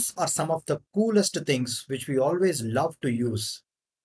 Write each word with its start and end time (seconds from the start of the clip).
Tools 0.00 0.14
are 0.16 0.28
some 0.28 0.50
of 0.50 0.64
the 0.64 0.80
coolest 0.94 1.36
things 1.44 1.84
which 1.88 2.08
we 2.08 2.18
always 2.18 2.62
love 2.62 2.96
to 3.02 3.10
use 3.10 3.62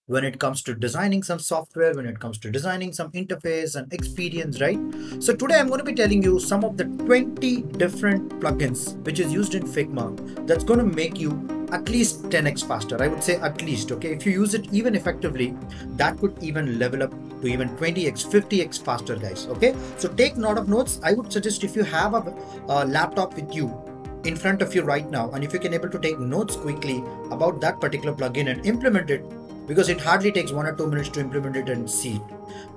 when 0.08 0.26
it 0.26 0.40
comes 0.40 0.62
to 0.64 0.76
designing 0.76 1.24
some 1.24 1.40
software, 1.40 1.94
when 1.94 2.06
it 2.06 2.20
comes 2.20 2.38
to 2.40 2.52
designing 2.52 2.92
some 2.92 3.12
interface 3.14 3.76
and 3.78 3.94
experience, 3.94 4.60
right? 4.60 4.78
So 5.20 5.34
today 5.34 5.56
I'm 5.56 5.70
going 5.70 5.80
to 5.80 5.86
be 5.86 5.94
telling 5.94 6.22
you 6.22 6.38
some 6.38 6.66
of 6.66 6.76
the 6.76 6.84
20 6.84 7.62
different 7.84 8.30
plugins 8.42 9.02
which 9.06 9.22
is 9.22 9.32
used 9.32 9.56
in 9.56 9.64
Figma 9.64 10.46
that's 10.46 10.66
going 10.66 10.80
to 10.80 10.86
make 10.86 11.18
you 11.18 11.32
at 11.72 11.88
least 11.88 12.24
10x 12.24 12.68
faster. 12.68 13.02
I 13.02 13.08
would 13.08 13.24
say 13.24 13.36
at 13.38 13.62
least, 13.62 13.94
okay? 13.94 14.12
If 14.12 14.26
you 14.26 14.34
use 14.34 14.54
it 14.54 14.68
even 14.74 14.96
effectively, 14.96 15.56
that 15.96 16.18
could 16.18 16.38
even 16.42 16.78
level 16.78 17.04
up 17.04 17.12
to 17.42 17.48
even 17.48 17.70
20x, 17.78 18.28
50x 18.28 18.84
faster, 18.84 19.16
guys, 19.16 19.48
okay? 19.48 19.74
So 19.98 20.10
take 20.10 20.36
note 20.36 20.58
of 20.58 20.68
notes. 20.68 21.00
I 21.04 21.14
would 21.14 21.32
suggest 21.32 21.64
if 21.64 21.74
you 21.74 21.84
have 21.84 22.16
a, 22.16 22.36
a 22.68 22.86
laptop 22.86 23.36
with 23.36 23.56
you, 23.56 23.85
in 24.26 24.36
front 24.36 24.62
of 24.62 24.74
you 24.74 24.82
right 24.82 25.10
now 25.10 25.30
and 25.32 25.44
if 25.44 25.54
you 25.54 25.60
can 25.60 25.74
able 25.74 25.90
to 25.90 26.00
take 26.00 26.20
notes 26.20 26.56
quickly 26.56 27.04
about 27.32 27.62
that 27.62 27.80
particular 27.80 28.16
plugin 28.16 28.50
and 28.52 28.66
implement 28.66 29.10
it 29.10 29.24
because 29.68 29.90
it 29.90 30.00
hardly 30.00 30.32
takes 30.32 30.52
one 30.52 30.66
or 30.66 30.76
two 30.76 30.88
minutes 30.88 31.10
to 31.10 31.20
implement 31.20 31.56
it 31.56 31.70
and 31.70 31.90
see 31.90 32.16
it. 32.16 32.22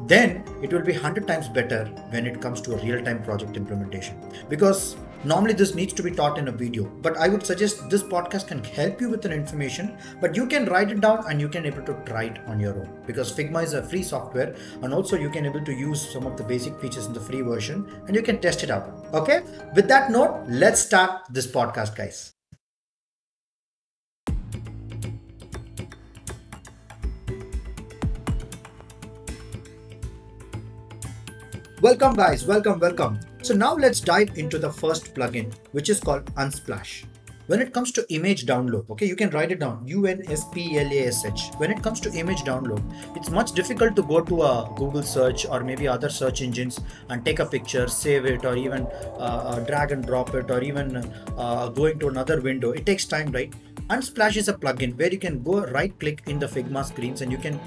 Then 0.06 0.45
it 0.62 0.72
will 0.72 0.82
be 0.82 0.92
100 0.92 1.27
times 1.27 1.48
better 1.48 1.84
when 2.10 2.27
it 2.27 2.41
comes 2.41 2.60
to 2.62 2.74
a 2.74 2.82
real 2.82 3.05
time 3.05 3.22
project 3.22 3.56
implementation. 3.56 4.19
Because 4.48 4.96
normally 5.24 5.54
this 5.54 5.74
needs 5.74 5.92
to 5.95 6.02
be 6.02 6.10
taught 6.10 6.38
in 6.38 6.48
a 6.48 6.52
video, 6.52 6.84
but 7.02 7.16
I 7.16 7.28
would 7.28 7.45
suggest 7.45 7.88
this 7.90 8.02
podcast 8.02 8.48
can 8.48 8.62
help 8.62 9.00
you 9.00 9.10
with 9.10 9.24
an 9.24 9.32
information, 9.32 9.96
but 10.20 10.36
you 10.36 10.46
can 10.46 10.66
write 10.66 10.91
it 10.91 11.00
down 11.00 11.24
and 11.28 11.41
you 11.41 11.48
can 11.48 11.66
able 11.66 11.82
to 11.82 11.94
try 12.06 12.24
it 12.24 12.38
on 12.46 12.60
your 12.60 12.74
own 12.74 13.02
because 13.06 13.32
Figma 13.32 13.62
is 13.64 13.74
a 13.74 13.82
free 13.82 14.02
software 14.02 14.54
and 14.82 14.94
also 14.94 15.16
you 15.16 15.30
can 15.30 15.46
able 15.46 15.64
to 15.64 15.72
use 15.72 16.12
some 16.12 16.27
of 16.27 16.36
the 16.36 16.44
basic 16.44 16.78
features 16.80 17.06
in 17.06 17.12
the 17.12 17.20
free 17.20 17.41
version 17.41 17.86
and 18.06 18.14
you 18.14 18.22
can 18.22 18.41
test 18.41 18.62
it 18.62 18.70
out. 18.70 19.06
Okay. 19.12 19.42
With 19.74 19.88
that 19.88 20.10
note, 20.10 20.44
let's 20.48 20.80
start 20.80 21.22
this 21.30 21.46
podcast, 21.46 21.96
guys. 21.96 22.34
Welcome 31.80 32.14
guys, 32.14 32.44
welcome, 32.44 32.80
welcome. 32.80 33.20
So 33.48 33.54
now 33.54 33.74
let's 33.74 34.00
dive 34.00 34.36
into 34.36 34.58
the 34.58 34.70
first 34.70 35.14
plugin, 35.14 35.54
which 35.72 35.88
is 35.88 36.00
called 36.00 36.27
Unsplash. 36.34 37.06
When 37.46 37.62
it 37.62 37.72
comes 37.72 37.90
to 37.92 38.05
image 38.12 38.44
download, 38.44 38.90
okay, 38.90 39.06
you 39.06 39.16
can 39.16 39.30
write 39.30 39.50
it 39.50 39.58
down, 39.58 39.82
U-N-S-P-L-A-S-H. 39.86 41.52
When 41.56 41.70
it 41.70 41.82
comes 41.82 41.98
to 42.00 42.12
image 42.12 42.40
download, 42.40 42.82
it's 43.16 43.30
much 43.30 43.52
difficult 43.52 43.96
to 43.96 44.02
go 44.02 44.20
to 44.20 44.42
a 44.42 44.70
Google 44.77 45.02
search 45.02 45.46
or 45.46 45.64
maybe 45.64 45.88
other 45.88 46.10
search 46.10 46.42
engines 46.42 46.78
and 47.08 47.24
take 47.24 47.38
a 47.38 47.46
picture, 47.46 47.88
save 47.88 48.27
it, 48.27 48.44
or 48.44 48.55
even 48.55 48.82
uh, 49.16 49.55
uh 49.55 49.60
drag 49.60 49.92
and 49.92 50.05
drop 50.05 50.34
it, 50.34 50.50
or 50.50 50.60
even 50.60 50.96
uh, 51.38 51.70
go 51.70 51.86
into 51.86 52.08
another 52.08 52.42
window. 52.42 52.72
It 52.72 52.84
takes 52.84 53.06
time, 53.06 53.33
right? 53.33 53.50
Unsplash 53.88 54.36
is 54.36 54.48
a 54.48 54.52
plugin 54.52 54.94
where 54.98 55.10
you 55.10 55.18
can 55.18 55.42
go 55.42 55.64
right 55.64 55.98
click 55.98 56.20
in 56.27 56.38
the 56.38 56.48
Figma 56.48 56.84
screens 56.84 57.22
and 57.22 57.33
you 57.33 57.38
can 57.38 57.58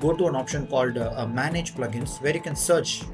go 0.00 0.16
to 0.16 0.26
an 0.26 0.34
option 0.34 0.66
called 0.66 0.98
uh, 0.98 1.28
manage 1.28 1.76
plugins 1.76 2.20
where 2.20 2.34
you 2.34 2.40
can 2.40 2.56
search 2.56 3.04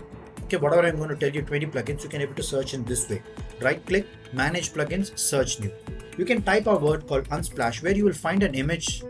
okay 0.49 0.57
whatever 0.57 0.85
i'm 0.89 0.97
going 0.97 1.11
to 1.11 1.17
tell 1.23 1.35
you 1.37 1.43
20 1.43 1.67
plugins 1.73 2.03
you 2.05 2.09
can 2.13 2.23
able 2.23 2.35
to 2.35 2.43
search 2.43 2.73
in 2.73 2.85
this 2.85 3.09
way. 3.11 3.23
Right 3.61 3.85
click 3.85 4.07
manage 4.33 4.73
plugins 4.73 5.17
search 5.19 5.61
new. 5.61 5.71
You 6.17 6.25
can 6.25 6.41
type 6.43 6.67
a 6.67 6.77
word 6.77 7.07
called 7.07 7.29
unsplash 7.29 7.83
where 7.83 7.95
you 7.95 8.05
will 8.05 8.19
find 8.21 8.43
an 8.43 8.55
image 8.55 9.03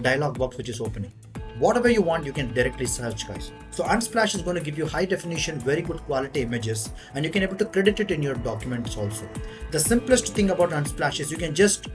dialog 0.00 0.38
box 0.38 0.56
which 0.56 0.70
is 0.70 0.80
opening. 0.80 1.12
Whatever 1.58 1.90
you 1.90 2.00
want 2.00 2.24
you 2.24 2.32
can 2.32 2.54
directly 2.54 2.86
search 2.86 3.28
guys. 3.28 3.52
So 3.70 3.84
unsplash 3.84 4.34
is 4.34 4.40
going 4.40 4.56
to 4.56 4.62
give 4.62 4.78
you 4.78 4.86
high 4.86 5.04
definition 5.04 5.58
very 5.58 5.82
good 5.82 6.00
quality 6.06 6.40
images 6.40 6.88
and 7.14 7.26
you 7.26 7.30
can 7.30 7.42
able 7.42 7.56
to 7.56 7.66
credit 7.66 8.00
it 8.00 8.10
in 8.10 8.22
your 8.22 8.34
documents 8.34 8.96
also. 8.96 9.28
The 9.70 9.80
simplest 9.80 10.34
thing 10.34 10.48
about 10.48 10.70
unsplash 10.70 11.20
is 11.20 11.30
you 11.30 11.36
can 11.36 11.54
just 11.54 11.88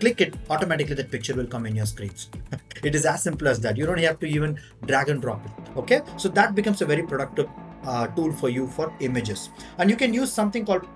click 0.00 0.20
it 0.20 0.34
automatically 0.50 0.94
that 0.94 1.10
picture 1.10 1.34
will 1.34 1.46
come 1.46 1.64
in 1.64 1.74
your 1.74 1.86
screens. 1.86 2.28
It 2.82 2.94
is 2.94 3.06
as 3.06 3.22
simple 3.22 3.48
as 3.48 3.60
that. 3.60 3.78
You 3.78 3.86
don't 3.86 3.98
have 4.00 4.18
to 4.20 4.26
even 4.26 4.58
drag 4.86 5.08
and 5.08 5.22
drop 5.22 5.46
it. 5.46 5.78
Okay? 5.78 6.02
So 6.18 6.28
that 6.28 6.54
becomes 6.54 6.82
a 6.82 6.86
very 6.86 7.02
productive 7.02 7.48
Uh, 7.86 8.06
tool 8.08 8.32
for 8.32 8.48
you 8.48 8.66
for 8.66 8.92
images. 9.00 9.50
And 9.78 9.90
you 9.90 9.96
can 9.96 10.14
use 10.14 10.32
something 10.32 10.64
called 10.64 10.86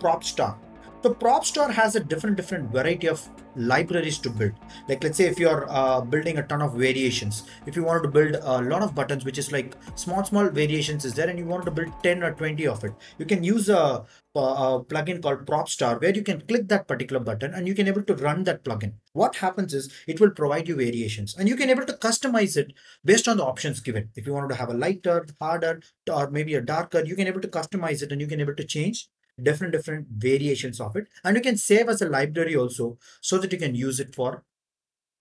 so 1.02 1.14
propstar 1.14 1.70
has 1.70 1.94
a 1.96 2.00
different 2.00 2.36
different 2.36 2.70
variety 2.70 3.08
of 3.08 3.28
libraries 3.58 4.18
to 4.18 4.30
build. 4.30 4.52
Like 4.88 5.02
let's 5.02 5.16
say 5.16 5.26
if 5.26 5.38
you're 5.38 5.66
uh, 5.68 6.00
building 6.00 6.38
a 6.38 6.46
ton 6.46 6.62
of 6.62 6.74
variations 6.74 7.44
if 7.66 7.76
you 7.76 7.82
wanted 7.82 8.02
to 8.02 8.08
build 8.08 8.36
a 8.42 8.62
lot 8.62 8.82
of 8.82 8.94
buttons 8.94 9.24
which 9.24 9.38
is 9.38 9.50
like 9.52 9.74
small 9.96 10.24
small 10.24 10.48
variations 10.48 11.04
is 11.04 11.14
there 11.14 11.28
and 11.28 11.38
you 11.38 11.44
want 11.44 11.64
to 11.64 11.70
build 11.70 11.92
10 12.02 12.22
or 12.22 12.32
20 12.32 12.66
of 12.66 12.84
it 12.84 12.92
you 13.18 13.26
can 13.26 13.42
use 13.42 13.68
a, 13.68 14.04
a, 14.34 14.38
a 14.38 14.84
plugin 14.84 15.22
called 15.22 15.44
propstar 15.46 16.00
where 16.00 16.14
you 16.14 16.22
can 16.22 16.40
click 16.42 16.68
that 16.68 16.86
particular 16.86 17.20
button 17.20 17.52
and 17.52 17.66
you 17.66 17.74
can 17.74 17.88
able 17.88 18.02
to 18.02 18.14
run 18.14 18.44
that 18.44 18.64
plugin. 18.64 18.92
What 19.12 19.36
happens 19.36 19.74
is 19.74 19.92
it 20.06 20.20
will 20.20 20.30
provide 20.30 20.68
you 20.68 20.76
variations 20.76 21.36
and 21.36 21.48
you 21.48 21.56
can 21.56 21.70
able 21.70 21.86
to 21.86 21.94
customize 21.94 22.56
it 22.56 22.72
based 23.04 23.26
on 23.26 23.38
the 23.38 23.44
options 23.44 23.80
given. 23.80 24.10
If 24.14 24.26
you 24.26 24.32
wanted 24.32 24.50
to 24.50 24.56
have 24.56 24.68
a 24.68 24.74
lighter 24.74 25.26
harder 25.40 25.80
or 26.10 26.30
maybe 26.30 26.54
a 26.54 26.60
darker 26.60 27.04
you 27.04 27.16
can 27.16 27.26
able 27.26 27.40
to 27.40 27.48
customize 27.48 28.02
it 28.02 28.12
and 28.12 28.20
you 28.20 28.26
can 28.26 28.40
able 28.40 28.54
to 28.54 28.64
change 28.64 29.08
different 29.42 29.72
different 29.72 30.06
variations 30.10 30.80
of 30.80 30.96
it. 30.96 31.08
And 31.24 31.36
you 31.36 31.42
can 31.42 31.56
save 31.56 31.88
as 31.88 32.02
a 32.02 32.08
library 32.08 32.56
also 32.56 32.98
so 33.20 33.38
that 33.38 33.52
you 33.52 33.58
can 33.58 33.74
use 33.74 34.00
it 34.00 34.14
for 34.14 34.44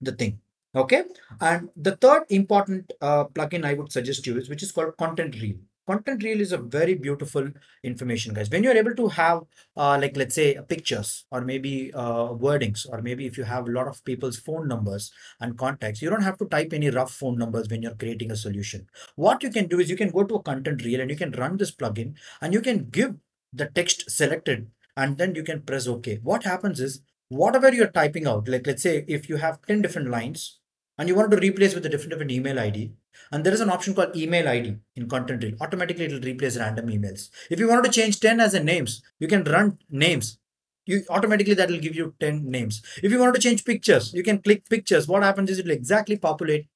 the 0.02 0.12
thing 0.12 0.40
okay? 0.76 1.04
And 1.42 1.70
the 1.76 1.96
third 1.96 2.24
important 2.30 2.94
uh, 3.02 3.26
plugin 3.26 3.66
i 3.66 3.74
would 3.74 3.92
suggest 3.92 4.28
you 4.28 4.38
is 4.38 4.50
which 4.50 4.64
is 4.64 4.72
called 4.72 4.98
content 4.98 5.42
reel. 5.42 5.58
Content 5.88 6.22
reel 6.22 6.42
is 6.42 6.52
a 6.52 6.58
very 6.58 6.96
beautiful 6.96 7.50
information 7.82 8.34
guys. 8.34 8.50
When 8.50 8.62
you're 8.62 8.76
able 8.76 8.94
to 8.96 9.08
have 9.08 9.44
uh, 9.78 9.98
like 10.02 10.18
let's 10.18 10.36
say 10.36 10.60
pictures 10.68 11.26
or 11.32 11.42
maybe 11.42 11.94
uh, 11.94 12.34
wordings 12.46 12.86
or 12.90 13.02
maybe 13.02 13.26
if 13.26 13.38
you 13.38 13.46
have 13.46 13.70
a 13.70 13.72
lot 13.72 13.88
of 13.88 14.04
people's 14.04 14.38
phone 14.38 14.68
numbers 14.68 15.14
and 15.40 15.58
contacts 15.58 16.02
you 16.02 16.10
don't 16.10 16.24
have 16.24 16.38
to 16.40 16.46
type 16.46 16.74
any 16.74 16.90
rough 16.90 17.12
phone 17.12 17.38
numbers 17.38 17.70
when 17.70 17.82
you're 17.82 17.96
creating 17.96 18.32
a 18.32 18.36
solution. 18.36 18.86
What 19.16 19.44
you 19.44 19.50
can 19.50 19.68
do 19.68 19.80
is 19.80 19.90
you 19.90 19.96
can 19.96 20.10
go 20.10 20.26
to 20.26 20.36
a 20.36 20.44
content 20.44 20.84
reel 20.84 21.00
and 21.00 21.10
you 21.10 21.16
can 21.16 21.32
run 21.32 21.56
this 21.56 21.72
plugin 21.72 22.16
and 22.42 22.54
you 22.54 22.60
can 22.60 22.90
give 22.90 23.16
the 23.54 23.68
text 23.68 24.10
selected 24.10 24.70
and 24.96 25.18
then 25.18 25.36
you 25.36 25.44
can 25.44 25.62
press 25.62 25.88
OK. 25.88 26.20
What 26.24 26.44
happens 26.44 26.80
is 26.80 27.02
whatever 27.30 27.74
you're 27.74 27.88
typing 27.88 28.28
out, 28.28 28.48
like 28.48 28.66
let's 28.68 28.84
say 28.84 29.06
if 29.08 29.30
you 29.30 29.38
have 29.38 29.62
10 29.68 29.82
different 29.82 30.10
lines 30.10 30.60
and 30.98 31.08
you 31.08 31.16
want 31.16 31.32
to 31.32 31.38
replace 31.38 31.76
with 31.76 31.86
a 31.86 31.90
different 31.90 32.12
different 32.12 32.32
email 32.32 32.60
ID 32.60 32.92
and 33.32 33.44
there 33.44 33.54
is 33.54 33.62
an 33.62 33.70
option 33.70 33.94
called 33.94 34.16
email 34.16 34.48
ID 34.48 34.78
in 34.96 35.08
content 35.08 35.44
reel. 35.44 35.56
Automatically 35.62 36.06
it 36.06 36.12
will 36.12 36.22
replace 36.22 36.58
random 36.58 36.88
emails. 36.88 37.30
If 37.50 37.60
you 37.60 37.68
want 37.68 37.86
to 37.86 37.92
change 37.92 38.20
10 38.20 38.40
as 38.40 38.54
a 38.54 38.64
names, 38.64 39.02
you 39.20 39.28
can 39.28 39.44
run 39.44 39.78
names. 39.90 40.38
You 40.86 41.04
automatically 41.10 41.54
that 41.56 41.70
will 41.70 41.80
give 41.80 41.96
you 41.96 42.14
10 42.20 42.50
names. 42.50 42.82
If 43.04 43.12
you 43.12 43.20
want 43.20 43.36
to 43.36 43.42
change 43.42 43.66
pictures, 43.66 44.14
you 44.14 44.24
can 44.24 44.42
click 44.42 44.70
pictures. 44.70 45.08
What 45.08 45.24
happens 45.24 45.50
is 45.50 45.60
it 45.60 45.66
will 45.66 45.74
exactly 45.74 46.18
populate 46.18 46.68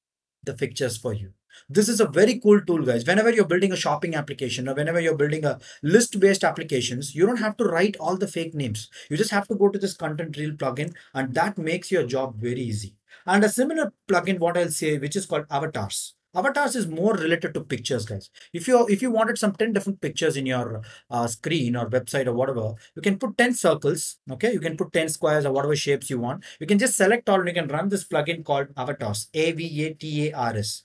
the 0.44 0.54
pictures 0.54 0.96
for 0.96 1.14
you. 1.14 1.32
This 1.68 1.88
is 1.88 2.00
a 2.00 2.06
very 2.06 2.38
cool 2.38 2.60
tool, 2.60 2.84
guys. 2.84 3.06
Whenever 3.06 3.30
you're 3.30 3.46
building 3.46 3.72
a 3.72 3.76
shopping 3.76 4.14
application 4.14 4.68
or 4.68 4.74
whenever 4.74 5.00
you're 5.00 5.16
building 5.16 5.44
a 5.44 5.58
list-based 5.82 6.44
applications, 6.44 7.14
you 7.14 7.26
don't 7.26 7.38
have 7.38 7.56
to 7.58 7.64
write 7.64 7.96
all 7.98 8.16
the 8.16 8.26
fake 8.28 8.54
names. 8.54 8.88
You 9.10 9.16
just 9.16 9.30
have 9.30 9.48
to 9.48 9.54
go 9.54 9.68
to 9.68 9.78
this 9.78 9.94
content 9.94 10.36
reel 10.36 10.52
plugin 10.52 10.94
and 11.14 11.34
that 11.34 11.58
makes 11.58 11.90
your 11.90 12.06
job 12.06 12.36
very 12.36 12.60
easy. 12.60 12.94
And 13.26 13.44
a 13.44 13.48
similar 13.48 13.92
plugin, 14.08 14.38
what 14.38 14.56
I'll 14.56 14.68
say, 14.68 14.98
which 14.98 15.16
is 15.16 15.26
called 15.26 15.46
avatars. 15.50 16.14
Avatars 16.34 16.74
is 16.76 16.86
more 16.86 17.12
related 17.12 17.52
to 17.52 17.60
pictures, 17.60 18.06
guys. 18.06 18.30
If 18.54 18.66
you 18.66 18.86
if 18.88 19.02
you 19.02 19.10
wanted 19.10 19.36
some 19.36 19.52
10 19.52 19.74
different 19.74 20.00
pictures 20.00 20.34
in 20.34 20.46
your 20.46 20.80
uh, 21.10 21.26
screen 21.26 21.76
or 21.76 21.90
website 21.90 22.26
or 22.26 22.32
whatever, 22.32 22.74
you 22.96 23.02
can 23.02 23.18
put 23.18 23.36
10 23.36 23.52
circles, 23.52 24.16
okay? 24.30 24.50
You 24.50 24.60
can 24.60 24.78
put 24.78 24.94
10 24.94 25.10
squares 25.10 25.44
or 25.44 25.52
whatever 25.52 25.76
shapes 25.76 26.08
you 26.08 26.18
want. 26.18 26.44
You 26.58 26.66
can 26.66 26.78
just 26.78 26.96
select 26.96 27.28
all 27.28 27.40
and 27.40 27.48
you 27.48 27.54
can 27.54 27.68
run 27.68 27.90
this 27.90 28.04
plugin 28.04 28.44
called 28.44 28.68
Avatars, 28.78 29.28
A-V-A-T-A-R-S 29.34 30.84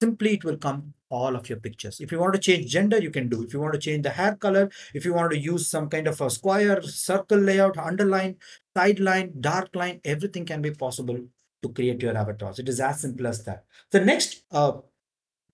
simply 0.00 0.34
it 0.34 0.44
will 0.44 0.56
come 0.56 0.94
all 1.08 1.36
of 1.36 1.48
your 1.48 1.58
pictures. 1.58 2.00
If 2.00 2.10
you 2.10 2.18
want 2.18 2.34
to 2.34 2.40
change 2.40 2.70
gender, 2.70 2.98
you 2.98 3.10
can 3.10 3.28
do. 3.28 3.42
If 3.42 3.52
you 3.52 3.60
want 3.60 3.74
to 3.74 3.78
change 3.78 4.02
the 4.02 4.10
hair 4.10 4.34
color, 4.34 4.70
if 4.92 5.04
you 5.04 5.14
want 5.14 5.32
to 5.32 5.38
use 5.38 5.68
some 5.68 5.88
kind 5.88 6.08
of 6.08 6.20
a 6.20 6.28
square, 6.30 6.82
circle 6.82 7.38
layout, 7.38 7.78
underline, 7.78 8.36
sideline, 8.76 9.32
dark 9.40 9.74
line, 9.74 10.00
everything 10.04 10.44
can 10.44 10.62
be 10.62 10.72
possible 10.72 11.18
to 11.62 11.68
create 11.70 12.02
your 12.02 12.16
avatars. 12.16 12.58
It 12.58 12.68
is 12.68 12.80
as 12.80 13.00
simple 13.00 13.26
as 13.26 13.44
that. 13.44 13.64
The 13.90 14.00
next 14.00 14.42
uh, 14.50 14.72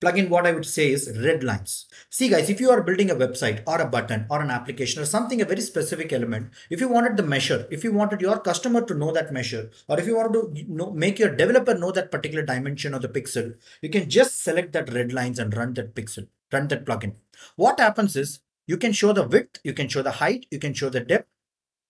plugin, 0.02 0.28
what 0.28 0.46
I 0.46 0.52
would 0.52 0.66
say 0.66 0.90
is 0.90 1.16
red 1.24 1.44
lines. 1.44 1.86
See 2.10 2.28
guys, 2.28 2.50
if 2.50 2.60
you 2.60 2.70
are 2.70 2.82
building 2.82 3.10
a 3.10 3.14
website 3.14 3.62
or 3.66 3.80
a 3.80 3.86
button 3.86 4.26
or 4.28 4.42
an 4.42 4.50
application 4.50 5.00
or 5.00 5.06
something, 5.06 5.40
a 5.40 5.44
very 5.44 5.60
specific 5.60 6.12
element, 6.12 6.50
if 6.70 6.80
you 6.80 6.88
wanted 6.88 7.16
the 7.16 7.22
measure, 7.22 7.66
if 7.70 7.84
you 7.84 7.92
wanted 7.92 8.20
your 8.20 8.40
customer 8.40 8.82
to 8.82 8.94
know 8.94 9.12
that 9.12 9.32
measure, 9.32 9.70
or 9.88 10.00
if 10.00 10.06
you 10.06 10.16
wanted 10.16 10.32
to 10.32 10.72
know, 10.72 10.90
make 10.90 11.18
your 11.18 11.34
developer 11.34 11.74
know 11.74 11.92
that 11.92 12.10
particular 12.10 12.44
dimension 12.44 12.94
of 12.94 13.02
the 13.02 13.08
pixel, 13.08 13.54
you 13.80 13.88
can 13.88 14.10
just 14.10 14.42
select 14.42 14.72
that 14.72 14.92
red 14.92 15.12
lines 15.12 15.38
and 15.38 15.56
run 15.56 15.74
that 15.74 15.94
pixel, 15.94 16.26
run 16.52 16.68
that 16.68 16.84
plugin. 16.84 17.14
What 17.56 17.78
happens 17.78 18.16
is 18.16 18.40
you 18.66 18.76
can 18.76 18.92
show 18.92 19.12
the 19.12 19.26
width, 19.26 19.60
you 19.62 19.72
can 19.72 19.88
show 19.88 20.02
the 20.02 20.12
height, 20.12 20.46
you 20.50 20.58
can 20.58 20.74
show 20.74 20.88
the 20.88 21.00
depth, 21.00 21.28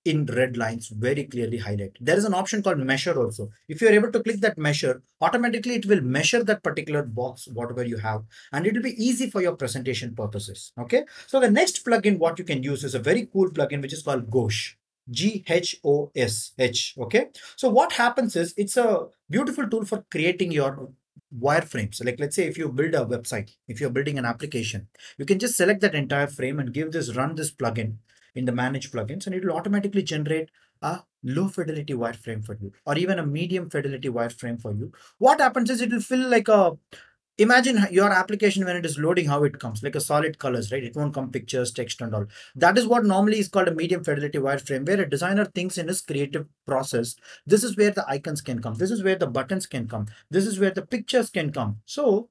in 0.04 0.26
red 0.26 0.56
lines 0.56 0.88
very 0.88 1.25
clearly 1.25 1.60
highlighted. 1.60 1.96
There 2.00 2.16
is 2.16 2.25
an 2.25 2.34
option 2.34 2.62
called 2.62 2.78
measure 2.78 3.19
also. 3.20 3.50
If 3.69 3.81
you're 3.81 3.93
able 3.93 4.10
to 4.12 4.22
click 4.22 4.40
that 4.40 4.58
measure, 4.58 5.02
automatically 5.20 5.75
it 5.75 5.87
will 5.87 6.00
measure 6.00 6.43
that 6.44 6.62
particular 6.62 7.02
box, 7.02 7.46
whatever 7.52 7.84
you 7.84 7.99
have, 7.99 8.25
and 8.52 8.66
it 8.66 8.75
will 8.75 8.82
be 8.82 9.02
easy 9.02 9.31
for 9.31 9.40
your 9.40 9.56
presentation 9.56 10.14
purposes. 10.14 10.72
Okay. 10.78 11.04
So 11.26 11.40
the 11.40 11.50
next 11.50 11.84
plugin, 11.84 12.19
what 12.19 12.38
you 12.38 12.44
can 12.44 12.62
use 12.62 12.84
is 12.84 12.94
a 12.94 12.99
very 12.99 13.28
cool 13.32 13.50
plugin, 13.50 13.82
which 13.82 13.93
is 13.93 14.02
called 14.02 14.31
Gauche. 14.31 14.76
G 15.10 15.44
H 15.49 15.81
O 15.84 16.12
S 16.14 16.52
H. 16.58 16.94
Okay. 16.96 17.26
So 17.56 17.69
what 17.69 17.90
happens 17.93 18.37
is 18.37 18.55
it's 18.56 18.76
a 18.76 19.08
beautiful 19.28 19.69
tool 19.69 19.84
for 19.84 20.05
creating 20.12 20.52
your 20.52 20.90
wireframes. 21.37 22.05
Like 22.05 22.20
let's 22.20 22.37
say 22.37 22.46
if 22.46 22.56
you 22.56 22.69
build 22.69 22.94
a 22.94 23.05
website, 23.05 23.50
if 23.66 23.81
you're 23.81 23.90
building 23.90 24.16
an 24.16 24.25
application, 24.25 24.87
you 25.19 25.25
can 25.25 25.40
just 25.40 25.56
select 25.56 25.81
that 25.81 25.96
entire 25.96 26.28
frame 26.28 26.60
and 26.60 26.72
give 26.72 26.93
this 26.93 27.16
run 27.16 27.34
this 27.34 27.50
plugin 27.50 27.96
in 28.34 28.44
the 28.44 28.52
manage 28.52 28.90
plugins 28.90 29.26
and 29.26 29.34
it 29.34 29.44
will 29.44 29.56
automatically 29.56 30.02
generate 30.02 30.50
a 30.82 31.00
low 31.23 31.49
fidelity 31.49 31.94
wireframe 31.94 32.44
for 32.44 32.56
you 32.61 32.73
or 32.87 32.96
even 32.99 33.19
a 33.19 33.26
medium 33.26 33.70
fidelity 33.70 34.08
wireframe 34.08 34.61
for 34.61 34.73
you. 34.73 34.93
What 35.19 35.40
happens 35.40 35.70
is 35.70 35.81
it 35.81 35.93
will 35.93 36.00
feel 36.00 36.29
like 36.29 36.49
a 36.49 36.73
imagine 37.38 37.87
your 37.90 38.11
application 38.11 38.64
when 38.64 38.76
it 38.76 38.84
is 38.84 38.99
loading 38.99 39.26
how 39.26 39.43
it 39.43 39.58
comes 39.58 39.82
like 39.82 39.94
a 39.94 40.00
solid 40.00 40.38
colors 40.38 40.70
right? 40.70 40.84
It 40.84 40.96
won't 40.96 41.14
come 41.14 41.31
pictures 41.31 41.73
text 41.73 42.00
and 42.00 42.14
all. 42.14 42.26
That 42.55 42.76
is 42.76 42.87
what 42.87 43.05
normally 43.05 43.38
is 43.38 43.49
called 43.49 43.69
a 43.69 43.75
medium 43.75 44.05
fidelity 44.05 44.38
wireframe 44.38 44.87
where 44.87 45.00
a 45.00 45.08
designer 45.08 45.44
thinks 45.44 45.79
in 45.79 45.88
his 45.88 46.00
creative 46.00 46.46
process 46.67 47.17
this 47.46 47.64
is 47.64 47.76
where 47.76 47.90
the 47.90 48.08
icons 48.08 48.40
can 48.40 48.61
come. 48.61 48.75
This 48.75 48.90
is 48.90 49.02
where 49.02 49.17
the 49.17 49.26
buttons 49.26 49.67
can 49.67 49.88
come. 49.88 50.06
This 50.31 50.46
is 50.46 50.58
where 50.58 50.70
the 50.70 50.87
pictures 50.87 51.31
can 51.31 51.52
come. 51.52 51.79
So 51.87 52.29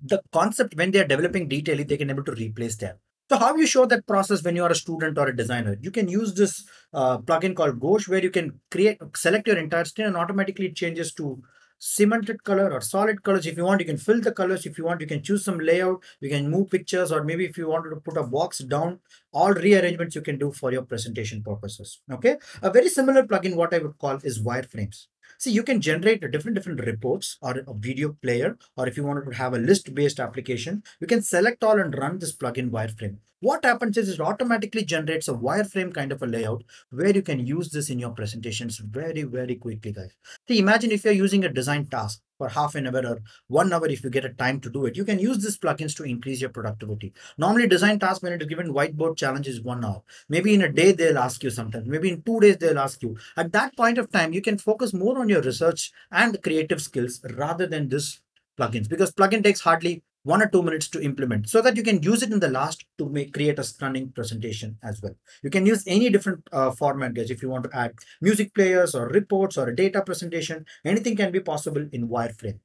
the 0.00 0.22
concept 0.32 0.76
when 0.76 0.90
they 0.90 1.00
are 1.00 1.06
developing 1.06 1.48
detailing 1.48 1.86
they 1.86 1.96
can 1.96 2.10
able 2.10 2.24
to 2.24 2.32
replace 2.32 2.76
them 2.76 2.96
so 3.30 3.38
how 3.38 3.56
you 3.56 3.66
show 3.66 3.86
that 3.86 4.06
process 4.06 4.42
when 4.42 4.56
you 4.56 4.64
are 4.64 4.70
a 4.70 4.74
student 4.74 5.18
or 5.18 5.28
a 5.28 5.36
designer? 5.36 5.76
You 5.80 5.90
can 5.90 6.08
use 6.08 6.34
this 6.34 6.64
uh, 6.92 7.18
plugin 7.18 7.56
called 7.56 7.80
Ghosh 7.80 8.08
where 8.08 8.22
you 8.22 8.30
can 8.30 8.60
create, 8.70 8.98
select 9.16 9.46
your 9.46 9.56
entire 9.56 9.84
screen 9.84 10.08
and 10.08 10.16
automatically 10.16 10.66
it 10.66 10.76
changes 10.76 11.12
to 11.14 11.42
cemented 11.78 12.44
color 12.44 12.70
or 12.72 12.80
solid 12.80 13.22
colors. 13.22 13.46
If 13.46 13.56
you 13.56 13.64
want, 13.64 13.80
you 13.80 13.86
can 13.86 13.96
fill 13.96 14.20
the 14.20 14.32
colors. 14.32 14.66
If 14.66 14.78
you 14.78 14.84
want, 14.84 15.00
you 15.00 15.06
can 15.06 15.22
choose 15.22 15.44
some 15.44 15.58
layout. 15.58 16.02
You 16.20 16.30
can 16.30 16.50
move 16.50 16.70
pictures 16.70 17.12
or 17.12 17.24
maybe 17.24 17.44
if 17.44 17.58
you 17.58 17.68
wanted 17.68 17.90
to 17.90 17.96
put 17.96 18.16
a 18.16 18.22
box 18.22 18.58
down, 18.58 19.00
all 19.32 19.52
rearrangements 19.52 20.14
you 20.14 20.22
can 20.22 20.38
do 20.38 20.52
for 20.52 20.72
your 20.72 20.82
presentation 20.82 21.42
purposes. 21.42 22.00
Okay. 22.10 22.36
A 22.62 22.70
very 22.70 22.88
similar 22.88 23.24
plugin, 23.24 23.56
what 23.56 23.74
I 23.74 23.78
would 23.78 23.98
call 23.98 24.18
is 24.22 24.42
wireframes. 24.42 25.06
See, 25.44 25.50
you 25.50 25.62
can 25.62 25.82
generate 25.82 26.22
different 26.32 26.54
different 26.54 26.80
reports 26.86 27.36
or 27.42 27.58
a 27.58 27.74
video 27.74 28.16
player, 28.22 28.56
or 28.78 28.88
if 28.88 28.96
you 28.96 29.04
wanted 29.04 29.30
to 29.30 29.36
have 29.36 29.52
a 29.52 29.58
list-based 29.58 30.18
application, 30.18 30.82
you 31.00 31.06
can 31.06 31.20
select 31.20 31.62
all 31.62 31.78
and 31.78 31.94
run 31.98 32.18
this 32.18 32.34
plugin 32.34 32.70
wireframe. 32.70 33.18
What 33.40 33.62
happens 33.62 33.98
is 33.98 34.08
it 34.08 34.20
automatically 34.20 34.86
generates 34.86 35.28
a 35.28 35.34
wireframe 35.34 35.92
kind 35.92 36.12
of 36.12 36.22
a 36.22 36.26
layout 36.26 36.64
where 36.88 37.14
you 37.14 37.20
can 37.20 37.46
use 37.46 37.68
this 37.68 37.90
in 37.90 37.98
your 37.98 38.12
presentations 38.12 38.78
very, 38.78 39.24
very 39.24 39.56
quickly, 39.56 39.92
guys. 39.92 40.14
See, 40.48 40.60
imagine 40.60 40.92
if 40.92 41.04
you're 41.04 41.12
using 41.12 41.44
a 41.44 41.52
design 41.52 41.88
task 41.88 42.22
for 42.38 42.48
half 42.48 42.74
an 42.74 42.86
hour 42.86 43.06
or 43.06 43.18
one 43.48 43.72
hour 43.72 43.86
if 43.86 44.02
you 44.02 44.10
get 44.10 44.24
a 44.24 44.30
time 44.30 44.60
to 44.60 44.70
do 44.70 44.86
it. 44.86 44.96
You 44.96 45.04
can 45.04 45.18
use 45.18 45.38
these 45.38 45.58
plugins 45.58 45.96
to 45.96 46.04
increase 46.04 46.40
your 46.40 46.50
productivity. 46.50 47.12
Normally 47.38 47.68
design 47.68 47.98
task 47.98 48.22
when 48.22 48.32
it 48.32 48.42
is 48.42 48.48
given 48.48 48.72
whiteboard 48.72 49.16
challenge 49.16 49.48
is 49.48 49.60
one 49.60 49.84
hour. 49.84 50.02
Maybe 50.28 50.54
in 50.54 50.62
a 50.62 50.72
day 50.72 50.92
they'll 50.92 51.18
ask 51.18 51.42
you 51.42 51.50
something. 51.50 51.82
Maybe 51.86 52.10
in 52.10 52.22
two 52.22 52.40
days 52.40 52.58
they'll 52.58 52.78
ask 52.78 53.02
you. 53.02 53.16
At 53.36 53.52
that 53.52 53.76
point 53.76 53.98
of 53.98 54.10
time, 54.10 54.32
you 54.32 54.42
can 54.42 54.58
focus 54.58 54.92
more 54.92 55.18
on 55.18 55.28
your 55.28 55.42
research 55.42 55.92
and 56.10 56.42
creative 56.42 56.82
skills 56.82 57.20
rather 57.36 57.66
than 57.66 57.88
this 57.88 58.20
plugins 58.58 58.88
because 58.88 59.12
plugin 59.12 59.42
takes 59.42 59.60
hardly 59.60 60.02
one 60.24 60.42
or 60.42 60.48
two 60.48 60.62
minutes 60.62 60.88
to 60.88 61.02
implement 61.02 61.48
so 61.48 61.62
that 61.62 61.76
you 61.76 61.82
can 61.82 62.02
use 62.02 62.22
it 62.22 62.32
in 62.32 62.40
the 62.40 62.48
last 62.48 62.84
to 62.98 63.08
make 63.08 63.32
create 63.32 63.58
a 63.58 63.64
stunning 63.64 64.10
presentation 64.10 64.76
as 64.82 65.00
well. 65.02 65.14
You 65.42 65.50
can 65.50 65.66
use 65.66 65.84
any 65.86 66.10
different 66.10 66.48
uh, 66.50 66.70
format 66.72 67.14
guys 67.14 67.30
if 67.30 67.42
you 67.42 67.50
want 67.50 67.64
to 67.64 67.76
add 67.76 67.94
music 68.20 68.54
players 68.54 68.94
or 68.94 69.08
reports 69.08 69.56
or 69.56 69.68
a 69.68 69.76
data 69.76 70.02
presentation, 70.02 70.66
anything 70.84 71.16
can 71.16 71.30
be 71.30 71.40
possible 71.40 71.86
in 71.92 72.08
Wireframe. 72.08 72.58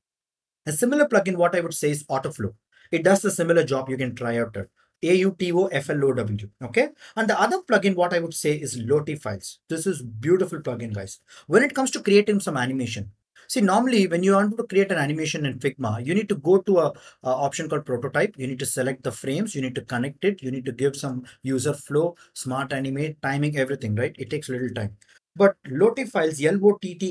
A 0.66 0.72
similar 0.72 1.06
plugin, 1.08 1.36
what 1.36 1.56
I 1.56 1.60
would 1.60 1.74
say 1.74 1.92
is 1.92 2.04
Autoflow. 2.06 2.54
It 2.92 3.04
does 3.04 3.24
a 3.26 3.32
similar 3.32 3.64
job. 3.64 3.90
You 3.90 3.98
can 3.98 4.16
try 4.16 4.38
out 4.38 4.56
it. 4.56 4.70
A-U-T-O-F-L-O-W. 5.02 6.50
Okay. 6.64 6.90
And 7.16 7.30
the 7.30 7.40
other 7.40 7.62
plugin, 7.62 7.96
what 7.96 8.14
I 8.14 8.20
would 8.20 8.34
say 8.34 8.54
is 8.54 8.78
Lottie 8.78 9.16
Files. 9.16 9.60
This 9.70 9.88
is 9.88 10.02
beautiful 10.02 10.60
plugin, 10.60 10.94
guys. 10.94 11.20
When 11.48 11.64
it 11.64 11.74
comes 11.74 11.92
to 11.92 12.02
creating 12.02 12.42
some 12.42 12.58
animation, 12.58 13.12
See, 13.50 13.62
normally 13.62 14.06
when 14.06 14.22
you 14.22 14.34
want 14.34 14.56
to 14.57 14.63
create 14.63 14.92
an 14.92 15.00
animation 15.00 15.44
in 15.44 15.57
Figma, 15.57 16.06
you 16.06 16.13
need 16.13 16.30
to 16.30 16.36
go 16.36 16.60
to 16.60 16.78
a, 16.78 16.94
a, 17.24 17.30
option 17.30 17.68
called 17.68 17.84
prototype. 17.84 18.36
You 18.38 18.46
need 18.46 18.60
to 18.60 18.66
select 18.68 19.01
the 19.01 19.12
frames. 19.12 19.56
You 19.56 19.63
need 19.63 19.74
to 19.74 19.81
connect 19.81 20.24
it. 20.24 20.44
You 20.44 20.51
need 20.51 20.66
to 20.66 20.72
give 20.72 20.96
some 20.96 21.24
user 21.42 21.74
flow, 21.74 22.16
smart 22.34 22.72
animate, 22.74 23.19
timing, 23.24 23.57
everything, 23.57 23.96
right? 23.96 24.16
It 24.19 24.30
takes 24.30 24.50
a 24.50 24.51
little 24.51 24.69
time. 24.69 24.98
But 25.36 25.56
Lottie 25.68 26.06
files, 26.06 26.40
L-O-T-T-I-E-F-I-L-E-S, 26.44 27.10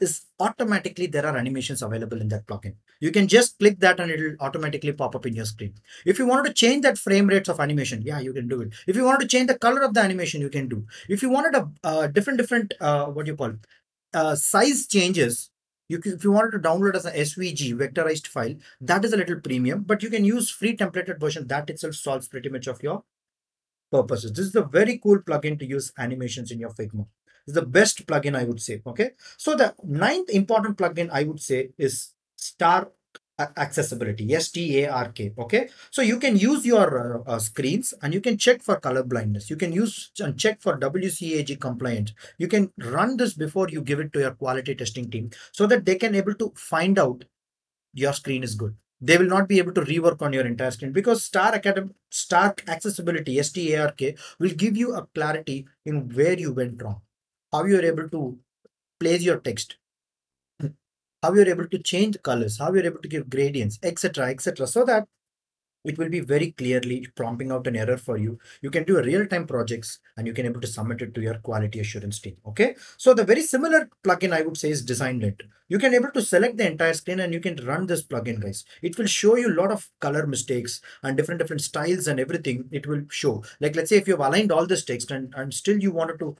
is 0.00 0.24
automatically 0.40 1.06
there 1.06 1.26
are 1.26 1.36
animations 1.36 1.82
available 1.82 2.18
in 2.22 2.28
that 2.28 2.46
plugin. 2.46 2.76
You 3.00 3.10
can 3.10 3.28
just 3.28 3.58
click 3.58 3.78
that 3.80 4.00
and 4.00 4.10
it 4.10 4.20
will 4.20 4.36
automatically 4.40 4.92
pop 4.92 5.14
up 5.14 5.26
in 5.26 5.34
your 5.34 5.44
screen. 5.44 5.74
If 6.06 6.18
you 6.18 6.26
wanted 6.26 6.48
to 6.48 6.54
change 6.54 6.82
that 6.84 6.96
frame 6.96 7.26
rates 7.26 7.50
of 7.50 7.60
animation, 7.60 8.00
yeah, 8.00 8.20
you 8.20 8.32
can 8.32 8.48
do 8.48 8.62
it. 8.62 8.72
If 8.86 8.96
you 8.96 9.04
wanted 9.04 9.20
to 9.20 9.28
change 9.28 9.48
the 9.48 9.58
color 9.58 9.82
of 9.82 9.92
the 9.92 10.00
animation, 10.00 10.40
you 10.40 10.48
can 10.48 10.66
do. 10.68 10.86
If 11.10 11.20
you 11.20 11.28
wanted 11.28 11.62
a 11.84 12.08
different, 12.08 12.38
different, 12.38 12.72
uh, 12.80 13.04
what 13.06 13.26
do 13.26 13.32
you 13.32 13.36
call 13.36 13.50
it? 13.50 13.58
Uh, 14.16 14.34
size 14.34 14.86
changes, 14.86 15.50
you 15.88 15.98
can, 15.98 16.14
if 16.14 16.24
you 16.24 16.32
wanted 16.32 16.52
to 16.52 16.58
download 16.58 16.96
as 16.96 17.04
an 17.04 17.14
SVG 17.14 17.74
vectorized 17.74 18.26
file, 18.26 18.54
that 18.80 19.04
is 19.04 19.12
a 19.12 19.16
little 19.16 19.40
premium, 19.40 19.82
but 19.82 20.02
you 20.02 20.10
can 20.10 20.24
use 20.24 20.50
free 20.50 20.76
templated 20.76 21.20
version. 21.20 21.46
That 21.46 21.68
itself 21.70 21.94
solves 21.94 22.26
pretty 22.26 22.48
much 22.48 22.66
of 22.66 22.82
your 22.82 23.04
purposes. 23.92 24.32
This 24.32 24.46
is 24.46 24.56
a 24.56 24.62
very 24.62 24.98
cool 24.98 25.18
plugin 25.18 25.58
to 25.58 25.66
use 25.66 25.92
animations 25.98 26.50
in 26.50 26.58
your 26.58 26.70
Figma. 26.70 27.06
Is 27.46 27.54
the 27.54 27.64
best 27.64 28.06
plugin 28.06 28.34
I 28.34 28.44
would 28.44 28.60
say. 28.60 28.82
Okay. 28.86 29.10
So 29.36 29.54
the 29.54 29.74
ninth 29.84 30.30
important 30.30 30.78
plugin 30.78 31.10
I 31.12 31.22
would 31.22 31.40
say 31.40 31.70
is 31.78 32.14
Stark 32.36 32.92
accessibility. 33.38 34.32
S-t-a-r-k 34.34 35.32
okay? 35.38 35.68
So 35.90 36.02
you 36.02 36.18
can 36.18 36.36
use 36.36 36.64
your 36.64 37.22
uh, 37.26 37.32
uh, 37.32 37.38
screens 37.38 37.92
and 38.02 38.14
you 38.14 38.20
can 38.20 38.38
check 38.38 38.62
for 38.62 38.76
color 38.76 39.02
blindness. 39.02 39.50
You 39.50 39.56
can 39.56 39.72
use 39.72 40.10
and 40.20 40.38
check 40.38 40.60
for 40.60 40.78
wcag 40.78 41.60
compliance 41.60 42.12
you 42.38 42.48
can 42.48 42.72
run 42.78 43.16
this 43.16 43.34
before 43.34 43.68
you 43.68 43.82
give 43.82 44.00
it 44.00 44.12
to 44.12 44.20
your 44.20 44.32
quality 44.32 44.74
testing 44.74 45.10
team 45.10 45.30
so 45.52 45.66
that 45.66 45.84
they 45.84 45.96
can 45.96 46.14
able 46.14 46.34
to 46.34 46.52
find 46.56 46.98
out 46.98 47.24
your 47.92 48.12
screen 48.12 48.42
is 48.42 48.54
good. 48.54 48.74
They 49.00 49.18
will 49.18 49.26
not 49.26 49.48
be 49.48 49.58
able 49.58 49.72
to 49.72 49.82
rework 49.82 50.22
on 50.22 50.32
your 50.32 50.46
entire 50.46 50.70
screen 50.70 50.92
because 50.92 51.24
star 51.24 51.54
academy 51.54 51.90
stark 52.10 52.64
accessibility 52.66 53.38
s-t-a-r-k 53.38 54.16
will 54.38 54.50
give 54.50 54.76
you 54.76 54.94
a 54.94 55.06
clarity 55.14 55.66
in 55.84 56.08
where 56.14 56.38
you 56.38 56.52
went 56.52 56.82
wrong 56.82 57.02
how 57.52 57.64
you 57.64 57.78
are 57.78 57.84
able 57.84 58.08
to 58.08 58.38
place 58.98 59.22
your 59.22 59.38
text 59.38 59.76
how 61.26 61.34
you're 61.34 61.48
able 61.48 61.68
to 61.68 61.78
change 61.78 62.22
colors, 62.22 62.58
how 62.58 62.72
you're 62.72 62.86
able 62.86 63.02
to 63.02 63.08
give 63.08 63.28
gradients, 63.28 63.78
etc., 63.82 64.28
etc., 64.28 64.66
so 64.66 64.84
that 64.84 65.08
it 65.84 65.98
will 65.98 66.08
be 66.08 66.20
very 66.20 66.50
clearly 66.50 67.06
prompting 67.14 67.52
out 67.52 67.66
an 67.66 67.76
error 67.76 67.96
for 67.96 68.16
you. 68.16 68.38
You 68.60 68.70
can 68.70 68.84
do 68.84 68.98
a 68.98 69.02
real-time 69.02 69.46
projects 69.46 70.00
and 70.16 70.26
you 70.26 70.32
can 70.32 70.46
able 70.46 70.60
to 70.60 70.66
submit 70.66 71.02
it 71.02 71.14
to 71.14 71.20
your 71.20 71.34
quality 71.34 71.78
assurance 71.80 72.18
team. 72.18 72.36
Okay. 72.46 72.74
So 72.96 73.14
the 73.14 73.24
very 73.24 73.42
similar 73.42 73.88
plugin 74.04 74.32
I 74.32 74.42
would 74.42 74.56
say 74.56 74.70
is 74.70 74.84
DesignLint. 74.84 75.42
You 75.68 75.78
can 75.78 75.94
able 75.94 76.10
to 76.10 76.22
select 76.22 76.56
the 76.56 76.66
entire 76.66 76.92
screen 76.92 77.20
and 77.20 77.32
you 77.32 77.40
can 77.40 77.56
run 77.64 77.86
this 77.86 78.02
plugin 78.02 78.40
guys. 78.40 78.64
It 78.82 78.98
will 78.98 79.06
show 79.06 79.36
you 79.36 79.48
a 79.48 79.58
lot 79.60 79.70
of 79.70 79.88
color 80.00 80.26
mistakes 80.26 80.80
and 81.04 81.16
different 81.16 81.40
different 81.40 81.62
styles 81.62 82.08
and 82.08 82.18
everything 82.18 82.68
it 82.72 82.88
will 82.88 83.04
show. 83.08 83.44
Like 83.60 83.76
let's 83.76 83.90
say 83.90 83.96
if 83.96 84.08
you've 84.08 84.18
aligned 84.18 84.50
all 84.50 84.66
this 84.66 84.84
text 84.84 85.12
and, 85.12 85.32
and 85.36 85.54
still 85.54 85.78
you 85.78 85.92
wanted 85.92 86.18
to 86.18 86.36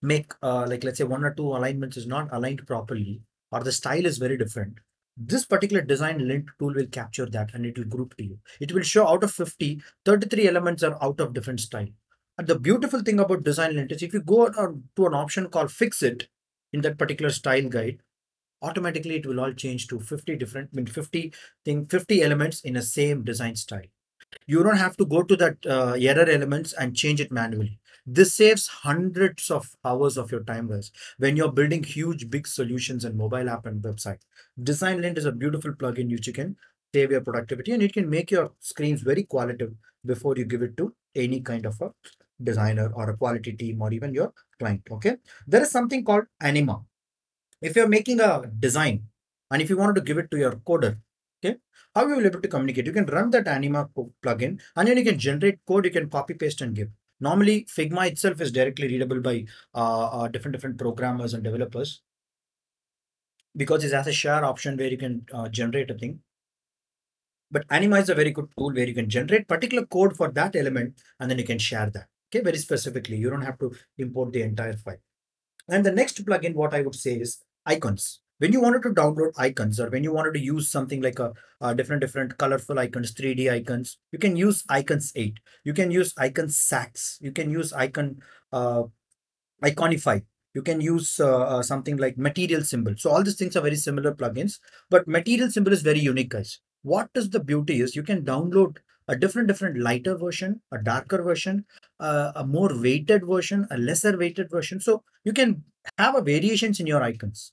make 0.00 0.32
uh, 0.42 0.66
like 0.66 0.82
let's 0.82 0.98
say 0.98 1.04
one 1.04 1.24
or 1.24 1.34
two 1.34 1.46
alignments 1.46 1.96
is 1.96 2.06
not 2.06 2.28
aligned 2.32 2.66
properly 2.66 3.22
or 3.52 3.62
the 3.62 3.72
style 3.72 4.06
is 4.06 4.18
very 4.18 4.36
different, 4.36 4.78
this 5.16 5.44
particular 5.44 5.82
design 5.82 6.26
lint 6.26 6.46
tool 6.58 6.72
will 6.74 6.86
capture 6.86 7.26
that 7.26 7.52
and 7.54 7.66
it 7.66 7.76
will 7.76 7.84
group 7.84 8.16
to 8.16 8.24
you. 8.24 8.38
It 8.60 8.72
will 8.72 8.82
show 8.82 9.06
out 9.06 9.22
of 9.22 9.30
50, 9.30 9.82
33 10.04 10.48
elements 10.48 10.82
are 10.82 10.96
out 11.02 11.20
of 11.20 11.34
different 11.34 11.60
style. 11.60 11.88
And 12.38 12.46
the 12.46 12.58
beautiful 12.58 13.02
thing 13.02 13.20
about 13.20 13.44
design 13.44 13.76
lint 13.76 13.92
is 13.92 14.02
if 14.02 14.14
you 14.14 14.22
go 14.22 14.48
to 14.48 15.06
an 15.06 15.14
option 15.14 15.48
called 15.48 15.70
fix 15.70 16.02
it 16.02 16.28
in 16.72 16.80
that 16.80 16.98
particular 16.98 17.30
style 17.30 17.68
guide, 17.68 18.00
automatically 18.62 19.16
it 19.16 19.26
will 19.26 19.40
all 19.40 19.52
change 19.52 19.86
to 19.88 20.00
50 20.00 20.36
different, 20.36 20.70
I 20.72 20.76
mean 20.76 20.86
50 20.86 21.34
thing, 21.64 21.84
50 21.86 22.22
elements 22.22 22.62
in 22.62 22.76
a 22.76 22.82
same 22.82 23.22
design 23.22 23.56
style. 23.56 23.82
You 24.46 24.62
don't 24.62 24.78
have 24.78 24.96
to 24.96 25.04
go 25.04 25.22
to 25.22 25.36
that 25.36 25.66
uh, 25.66 25.92
error 25.92 26.28
elements 26.28 26.72
and 26.72 26.96
change 26.96 27.20
it 27.20 27.30
manually. 27.30 27.78
This 28.04 28.34
saves 28.34 28.66
hundreds 28.66 29.48
of 29.48 29.76
hours 29.84 30.18
of 30.18 30.32
your 30.32 30.42
time 30.42 30.66
guys 30.66 30.90
when 31.18 31.36
you're 31.36 31.52
building 31.52 31.84
huge 31.84 32.30
big 32.30 32.48
solutions 32.48 33.04
in 33.04 33.16
mobile 33.16 33.48
app 33.48 33.64
and 33.64 33.80
website. 33.80 34.18
DesignLint 34.60 35.18
is 35.18 35.24
a 35.24 35.30
beautiful 35.30 35.72
plugin 35.72 36.10
which 36.10 36.26
you 36.26 36.32
can 36.32 36.56
save 36.92 37.12
your 37.12 37.20
productivity 37.20 37.70
and 37.72 37.82
it 37.82 37.92
can 37.92 38.10
make 38.10 38.32
your 38.32 38.52
screens 38.58 39.02
very 39.02 39.22
qualitative 39.22 39.72
before 40.04 40.34
you 40.36 40.44
give 40.44 40.62
it 40.62 40.76
to 40.78 40.92
any 41.14 41.40
kind 41.40 41.64
of 41.64 41.80
a 41.80 41.92
designer 42.42 42.90
or 42.94 43.08
a 43.08 43.16
quality 43.16 43.52
team 43.52 43.80
or 43.80 43.92
even 43.92 44.12
your 44.12 44.32
client. 44.58 44.82
Okay. 44.90 45.16
There 45.46 45.62
is 45.62 45.70
something 45.70 46.04
called 46.04 46.24
Anima. 46.40 46.82
If 47.60 47.76
you're 47.76 47.88
making 47.88 48.18
a 48.18 48.42
design 48.58 49.04
and 49.52 49.62
if 49.62 49.70
you 49.70 49.76
wanted 49.76 49.94
to 49.94 50.00
give 50.00 50.18
it 50.18 50.28
to 50.32 50.38
your 50.38 50.56
coder, 50.56 50.98
okay, 51.44 51.58
how 51.94 52.02
you 52.02 52.16
will 52.16 52.22
be 52.22 52.26
able 52.26 52.40
to 52.40 52.48
communicate? 52.48 52.86
You 52.86 52.92
can 52.92 53.06
run 53.06 53.30
that 53.30 53.46
Anima 53.46 53.88
plugin 54.24 54.60
and 54.74 54.88
then 54.88 54.96
you 54.96 55.04
can 55.04 55.20
generate 55.20 55.64
code, 55.66 55.84
you 55.84 55.92
can 55.92 56.10
copy 56.10 56.34
paste 56.34 56.60
and 56.62 56.74
give. 56.74 56.88
Normally, 57.22 57.66
Figma 57.66 58.08
itself 58.08 58.40
is 58.40 58.50
directly 58.50 58.88
readable 58.88 59.20
by 59.20 59.44
uh, 59.76 60.06
uh, 60.06 60.28
different 60.28 60.54
different 60.54 60.76
programmers 60.76 61.34
and 61.34 61.44
developers 61.44 62.02
because 63.56 63.84
it 63.84 63.92
has 63.92 64.08
a 64.08 64.12
share 64.12 64.44
option 64.44 64.76
where 64.76 64.88
you 64.88 64.98
can 64.98 65.24
uh, 65.32 65.48
generate 65.48 65.88
a 65.92 65.94
thing. 65.94 66.18
But 67.48 67.64
Anima 67.70 68.00
is 68.00 68.08
a 68.08 68.16
very 68.16 68.32
good 68.32 68.48
tool 68.58 68.72
where 68.72 68.88
you 68.88 68.94
can 68.94 69.08
generate 69.08 69.46
particular 69.46 69.86
code 69.86 70.16
for 70.16 70.32
that 70.32 70.56
element 70.56 71.00
and 71.20 71.30
then 71.30 71.38
you 71.38 71.44
can 71.44 71.60
share 71.60 71.90
that. 71.90 72.08
Okay, 72.28 72.42
very 72.42 72.58
specifically, 72.58 73.18
you 73.18 73.30
don't 73.30 73.42
have 73.42 73.58
to 73.60 73.72
import 73.98 74.32
the 74.32 74.42
entire 74.42 74.76
file. 74.76 74.96
And 75.68 75.86
the 75.86 75.92
next 75.92 76.24
plugin, 76.24 76.54
what 76.54 76.74
I 76.74 76.82
would 76.82 76.96
say 76.96 77.20
is 77.20 77.38
icons. 77.66 78.21
When 78.38 78.52
you 78.52 78.60
wanted 78.60 78.82
to 78.82 78.90
download 78.90 79.32
icons 79.38 79.78
or 79.78 79.88
when 79.88 80.02
you 80.02 80.12
wanted 80.12 80.34
to 80.34 80.40
use 80.40 80.68
something 80.68 81.00
like 81.00 81.18
a, 81.18 81.32
a 81.60 81.74
different, 81.74 82.00
different 82.00 82.38
colorful 82.38 82.78
icons, 82.78 83.14
3D 83.14 83.50
icons, 83.50 83.98
you 84.10 84.18
can 84.18 84.36
use 84.36 84.64
icons 84.68 85.12
8. 85.14 85.38
You 85.64 85.72
can 85.72 85.90
use 85.90 86.12
Iconsax. 86.14 87.18
You 87.20 87.30
can 87.30 87.50
use 87.50 87.72
icon 87.72 88.16
uh, 88.52 88.84
iconify. 89.62 90.22
You 90.54 90.62
can 90.62 90.80
use 90.80 91.18
uh, 91.20 91.38
uh, 91.38 91.62
something 91.62 91.96
like 91.96 92.18
material 92.18 92.62
symbol. 92.62 92.94
So 92.96 93.10
all 93.10 93.22
these 93.22 93.36
things 93.36 93.56
are 93.56 93.62
very 93.62 93.76
similar 93.76 94.14
plugins 94.14 94.58
but 94.90 95.08
material 95.08 95.50
symbol 95.50 95.72
is 95.72 95.82
very 95.82 96.00
unique 96.00 96.30
guys. 96.30 96.60
What 96.82 97.10
is 97.14 97.30
the 97.30 97.40
beauty 97.40 97.80
is 97.80 97.94
you 97.94 98.02
can 98.02 98.24
download 98.24 98.78
a 99.08 99.16
different 99.16 99.48
different 99.48 99.78
lighter 99.78 100.16
version 100.16 100.60
a 100.72 100.78
darker 100.78 101.22
version 101.22 101.64
uh, 102.00 102.32
a 102.36 102.46
more 102.46 102.70
weighted 102.80 103.26
version 103.26 103.66
a 103.70 103.78
lesser 103.78 104.16
weighted 104.18 104.50
version. 104.50 104.80
So 104.80 105.02
you 105.24 105.32
can 105.32 105.64
have 105.96 106.16
a 106.16 106.22
variations 106.22 106.80
in 106.80 106.86
your 106.86 107.02
icons 107.02 107.52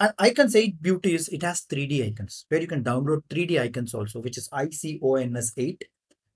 and 0.00 0.12
icons 0.18 0.56
8 0.56 0.82
beauty 0.82 1.14
is 1.14 1.28
it 1.28 1.42
has 1.42 1.62
3d 1.62 2.04
icons 2.06 2.46
where 2.48 2.60
you 2.60 2.66
can 2.66 2.82
download 2.82 3.22
3d 3.28 3.60
icons 3.60 3.94
also 3.94 4.20
which 4.20 4.38
is 4.38 4.48
icons 4.52 5.52
8 5.56 5.84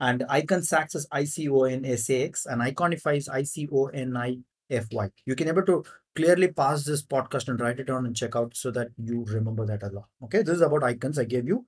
and 0.01 0.21
Iconsax 0.23 0.97
is 0.97 1.07
iconsax 1.13 2.47
and 2.47 2.61
iconify 2.63 3.17
is 3.17 3.29
iconi 3.29 4.43
FY. 4.71 5.11
You 5.27 5.37
can 5.37 5.49
able 5.49 5.65
to 5.67 5.85
clearly 6.17 6.49
pass 6.49 6.85
this 6.85 7.03
podcast 7.03 7.49
and 7.49 7.61
write 7.61 7.81
it 7.81 7.87
down 7.87 8.07
and 8.07 8.17
check 8.17 8.35
out 8.35 8.57
so 8.57 8.71
that 8.71 8.89
you 8.97 9.25
remember 9.29 9.67
that 9.67 9.83
a 9.83 9.89
lot. 9.89 10.07
Okay, 10.25 10.43
this 10.43 10.57
is 10.57 10.63
about 10.63 10.85
icons. 10.85 11.19
I 11.19 11.25
gave 11.25 11.47
you 11.47 11.67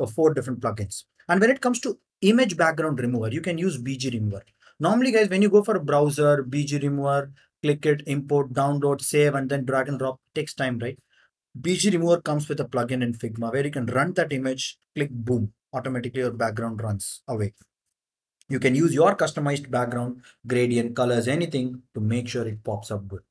uh, 0.00 0.06
four 0.06 0.34
different 0.34 0.60
plugins. 0.60 1.04
And 1.28 1.40
when 1.40 1.50
it 1.50 1.60
comes 1.60 1.80
to 1.80 1.98
image 2.20 2.56
background 2.56 3.00
remover, 3.00 3.28
you 3.28 3.40
can 3.40 3.58
use 3.58 3.80
BG 3.80 4.12
remover. 4.12 4.44
Normally, 4.78 5.12
guys, 5.12 5.28
when 5.28 5.42
you 5.42 5.48
go 5.48 5.62
for 5.62 5.76
a 5.76 5.84
browser, 5.84 6.44
BG 6.44 6.82
remover, 6.82 7.32
click 7.62 7.86
it, 7.86 8.02
import, 8.06 8.52
download, 8.52 9.00
save, 9.00 9.34
and 9.34 9.48
then 9.48 9.64
drag 9.64 9.88
and 9.88 9.98
drop 9.98 10.20
takes 10.34 10.54
time, 10.54 10.78
right? 10.78 10.98
BG 11.58 11.92
remover 11.92 12.20
comes 12.20 12.48
with 12.48 12.60
a 12.60 12.64
plugin 12.64 13.02
in 13.02 13.14
Figma 13.14 13.52
where 13.52 13.64
you 13.64 13.70
can 13.70 13.86
run 13.86 14.12
that 14.14 14.32
image, 14.32 14.76
click 14.94 15.10
boom, 15.10 15.52
automatically 15.72 16.20
your 16.20 16.32
background 16.32 16.82
runs 16.82 17.22
away. 17.28 17.54
You 18.48 18.58
can 18.58 18.74
use 18.74 18.92
your 18.92 19.16
customized 19.16 19.70
background, 19.70 20.22
gradient, 20.46 20.94
colors, 20.96 21.28
anything 21.28 21.82
to 21.94 22.00
make 22.00 22.28
sure 22.28 22.46
it 22.46 22.62
pops 22.62 22.90
up 22.90 23.06
good. 23.08 23.22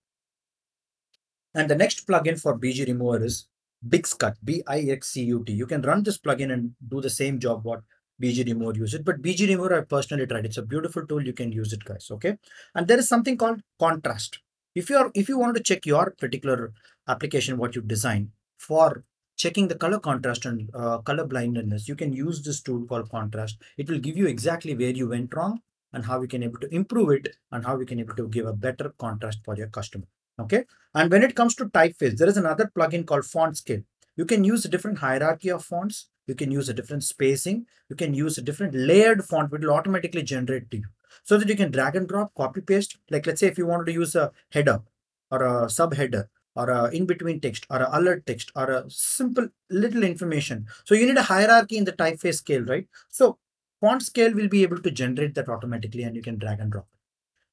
And 1.53 1.70
the 1.70 1.75
next 1.75 2.08
plugin 2.08 2.42
for 2.42 2.58
BG 2.58 2.88
Remover 2.88 3.24
is 3.24 3.48
Bixcut, 3.88 4.36
B-I-X-C-U-T. 4.44 5.51
You 5.53 5.68
can 5.68 5.82
run 5.82 6.03
this 6.03 6.18
plugin 6.18 6.51
and 6.51 6.72
do 6.88 7.01
the 7.01 7.10
same 7.10 7.39
job 7.39 7.63
what 7.63 7.82
BG 8.22 8.46
Remover 8.48 8.77
uses. 8.77 9.01
But 9.01 9.22
BG 9.22 9.48
Remover, 9.50 9.77
I 9.77 9.82
personally 9.82 10.25
tried. 10.25 10.46
It's 10.46 10.58
a 10.58 10.63
beautiful 10.63 11.06
tool. 11.06 11.24
You 11.24 11.34
can 11.34 11.51
use 11.51 11.74
it, 11.74 11.84
guys. 11.84 12.08
Okay. 12.10 12.38
And 12.74 12.88
there 12.88 12.98
is 12.98 13.08
something 13.08 13.38
called 13.38 13.62
contrast. 13.80 14.39
If 14.75 14.89
you 14.89 14.98
are, 14.98 15.12
if 15.13 15.30
you 15.30 15.38
want 15.38 15.56
to 15.56 15.62
check 15.62 15.86
your 15.86 16.15
particular 16.18 16.74
application, 17.08 17.58
what 17.58 17.75
you 17.75 17.82
design 17.82 18.32
for 18.58 19.03
checking 19.36 19.68
the 19.68 19.75
color 19.75 20.00
contrast 20.00 20.46
and 20.46 20.70
uh, 20.74 20.98
color 21.00 21.25
blindness, 21.27 21.88
you 21.88 21.96
can 21.96 22.12
use 22.12 22.42
this 22.42 22.62
tool 22.62 22.86
called 22.86 23.10
contrast. 23.10 23.58
It 23.77 23.89
will 23.89 24.00
give 24.00 24.18
you 24.18 24.25
exactly 24.25 24.75
where 24.75 24.89
you 24.89 25.10
went 25.10 25.34
wrong 25.36 25.62
and 25.92 26.06
how 26.06 26.22
you 26.22 26.27
can 26.27 26.42
able 26.42 26.60
to 26.60 26.74
improve 26.74 27.12
it 27.12 27.36
and 27.51 27.65
how 27.65 27.80
you 27.80 27.86
can 27.86 28.00
able 28.00 28.15
to 28.15 28.27
give 28.27 28.48
a 28.48 28.53
better 28.53 28.94
contrast 28.98 29.39
for 29.46 29.56
your 29.56 29.68
customer. 29.68 30.06
Okay. 30.39 30.65
And 30.96 31.12
when 31.12 31.22
it 31.22 31.36
comes 31.36 31.53
to 31.56 31.65
typeface, 31.65 32.18
there 32.18 32.27
is 32.27 32.38
another 32.38 32.72
plugin 32.75 33.06
called 33.06 33.25
font 33.25 33.58
scale. 33.58 33.82
You 34.15 34.25
can 34.25 34.44
use 34.44 34.65
a 34.65 34.70
different 34.70 35.00
hierarchy 35.00 35.50
of 35.50 35.63
fonts. 35.63 36.08
You 36.25 36.34
can 36.34 36.50
use 36.50 36.68
a 36.70 36.74
different 36.74 37.03
spacing. 37.03 37.68
You 37.89 37.96
can 37.96 38.15
use 38.15 38.39
a 38.39 38.42
different 38.42 38.74
layered 38.74 39.24
font, 39.24 39.51
which 39.51 39.62
will 39.62 39.74
automatically 39.74 40.24
generate 40.24 40.72
to 40.72 40.77
you 40.77 40.86
so 41.24 41.38
that 41.38 41.50
you 41.50 41.55
can 41.55 41.72
drag 41.72 41.96
and 41.96 42.08
drop, 42.08 42.34
copy 42.36 42.62
paste. 42.62 42.98
Like 43.10 43.25
let's 43.25 43.39
say 43.39 43.48
if 43.48 43.58
you 43.58 43.65
wanted 43.65 43.86
to 43.86 43.93
use 43.93 44.15
a 44.15 44.32
header 44.51 44.82
or 45.32 45.43
a 45.43 45.67
subheader, 45.67 46.27
or 46.55 46.70
a 46.70 46.91
in-between 46.91 47.39
text 47.39 47.65
or 47.70 47.82
a 47.82 48.00
alert 48.00 48.25
text 48.25 48.51
or 48.55 48.70
a 48.70 48.89
simple 48.89 49.48
little 49.70 50.03
information. 50.03 50.67
So 50.84 50.96
you 50.96 51.08
need 51.08 51.17
a 51.17 51.24
hierarchy 51.24 51.77
in 51.77 51.86
the 51.86 51.93
typeface 51.93 52.36
scale, 52.36 52.63
right? 52.63 52.88
So 53.10 53.38
font 53.82 54.03
scale 54.03 54.34
will 54.34 54.48
be 54.48 54.63
able 54.63 54.79
to 54.79 54.91
generate 54.91 55.36
that 55.36 55.50
automatically 55.50 56.03
and 56.03 56.15
you 56.15 56.22
can 56.22 56.38
drag 56.38 56.60
and 56.60 56.72
drop. 56.72 56.88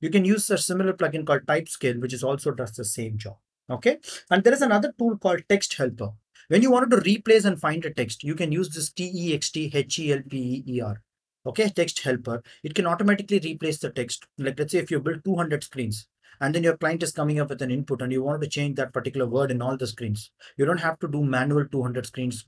You 0.00 0.10
can 0.10 0.24
use 0.24 0.48
a 0.50 0.58
similar 0.58 0.92
plugin 0.92 1.26
called 1.26 1.46
type 1.46 1.68
scale, 1.68 1.98
which 1.98 2.14
is 2.14 2.22
also 2.22 2.52
does 2.52 2.72
the 2.72 2.84
same 2.84 3.18
job. 3.18 3.36
Okay. 3.68 3.98
And 4.30 4.44
there 4.44 4.52
is 4.52 4.62
another 4.62 4.94
tool 4.98 5.18
called 5.18 5.42
text 5.48 5.74
helper. 5.74 6.10
When 6.48 6.62
you 6.62 6.70
wanted 6.70 6.90
to 6.90 6.98
replace 6.98 7.44
and 7.44 7.60
find 7.60 7.84
a 7.84 7.90
text, 7.90 8.24
you 8.24 8.34
can 8.34 8.50
use 8.50 8.70
this 8.70 8.90
T-E-X-T-H-E-L-P-E-R. 8.90 11.02
Okay, 11.50 11.68
text 11.68 12.00
helper. 12.00 12.42
It 12.62 12.76
can 12.76 12.86
automatically 12.86 13.40
replace 13.40 13.78
the 13.78 13.90
text. 13.90 14.28
Like 14.38 14.56
let's 14.56 14.70
say 14.70 14.78
if 14.78 14.90
you 14.92 15.00
build 15.00 15.24
200 15.24 15.64
screens, 15.64 16.06
and 16.40 16.54
then 16.54 16.62
your 16.62 16.76
client 16.76 17.02
is 17.02 17.10
coming 17.10 17.40
up 17.40 17.48
with 17.48 17.60
an 17.60 17.72
input 17.72 18.00
and 18.00 18.12
you 18.12 18.22
want 18.22 18.40
to 18.40 18.48
change 18.48 18.76
that 18.76 18.92
particular 18.92 19.26
word 19.26 19.50
in 19.50 19.60
all 19.60 19.76
the 19.76 19.86
screens. 19.88 20.30
You 20.56 20.64
don't 20.64 20.78
have 20.78 21.00
to 21.00 21.08
do 21.08 21.24
manual 21.24 21.66
200 21.66 22.06
screens. 22.06 22.46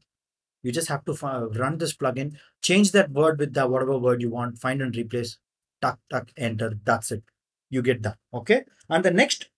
You 0.62 0.70
just 0.70 0.86
have 0.88 1.04
to 1.06 1.14
run 1.58 1.78
this 1.78 1.94
plugin, 1.94 2.36
change 2.62 2.92
that 2.92 3.10
word 3.10 3.40
with 3.40 3.54
the 3.54 3.66
whatever 3.66 3.98
word 3.98 4.22
you 4.22 4.30
want, 4.30 4.58
find 4.58 4.80
and 4.80 4.96
replace, 4.96 5.38
tuck, 5.82 5.98
tuck, 6.08 6.30
enter. 6.36 6.78
That's 6.84 7.10
it. 7.10 7.24
You 7.70 7.82
get 7.82 8.02
that. 8.04 8.18
Okay. 8.32 8.62
And 8.88 9.04
the 9.04 9.10
next 9.10 9.48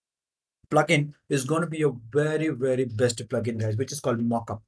plugin 0.71 1.13
is 1.29 1.45
going 1.45 1.61
to 1.61 1.67
be 1.67 1.79
your 1.79 1.97
very, 2.11 2.49
very 2.49 2.87
best 2.87 3.19
plugin, 3.29 3.61
guys, 3.61 3.77
which 3.77 3.93
is 3.93 4.01
called 4.01 4.21
Mockup. 4.21 4.63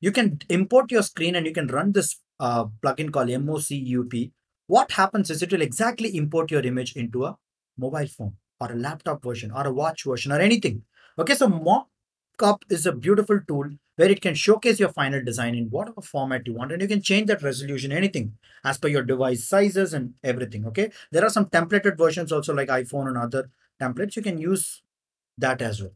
You 0.00 0.12
can 0.12 0.40
import 0.48 0.90
your 0.90 1.02
screen 1.02 1.34
and 1.34 1.46
you 1.46 1.52
can 1.52 1.68
run 1.68 1.92
this 1.92 2.20
uh, 2.38 2.66
plugin 2.82 3.12
called 3.12 3.28
MOCUP. 3.28 4.30
What 4.66 4.92
happens 4.92 5.30
is 5.30 5.42
it 5.42 5.52
will 5.52 5.62
exactly 5.62 6.16
import 6.16 6.50
your 6.50 6.62
image 6.62 6.96
into 6.96 7.24
a 7.24 7.36
mobile 7.78 8.06
phone 8.06 8.34
or 8.60 8.72
a 8.72 8.76
laptop 8.76 9.22
version 9.22 9.50
or 9.50 9.66
a 9.66 9.72
watch 9.72 10.04
version 10.04 10.32
or 10.32 10.40
anything. 10.40 10.82
Okay, 11.18 11.34
so 11.34 11.48
mockup 11.48 12.62
is 12.68 12.84
a 12.84 12.92
beautiful 12.92 13.40
tool 13.46 13.70
where 13.96 14.10
it 14.10 14.20
can 14.20 14.34
showcase 14.34 14.78
your 14.78 14.90
final 14.90 15.22
design 15.24 15.54
in 15.54 15.66
whatever 15.70 16.02
format 16.02 16.46
you 16.46 16.54
want 16.54 16.72
and 16.72 16.82
you 16.82 16.88
can 16.88 17.00
change 17.00 17.26
that 17.28 17.42
resolution, 17.42 17.92
anything 17.92 18.36
as 18.64 18.76
per 18.76 18.88
your 18.88 19.02
device 19.02 19.48
sizes 19.48 19.94
and 19.94 20.14
everything. 20.22 20.66
Okay, 20.66 20.90
there 21.10 21.24
are 21.24 21.30
some 21.30 21.46
templated 21.46 21.96
versions 21.96 22.32
also 22.32 22.52
like 22.52 22.68
iPhone 22.68 23.08
and 23.08 23.16
other 23.16 23.50
templates. 23.80 24.16
You 24.16 24.22
can 24.22 24.38
use 24.38 24.82
that 25.38 25.62
as 25.62 25.80
well. 25.80 25.92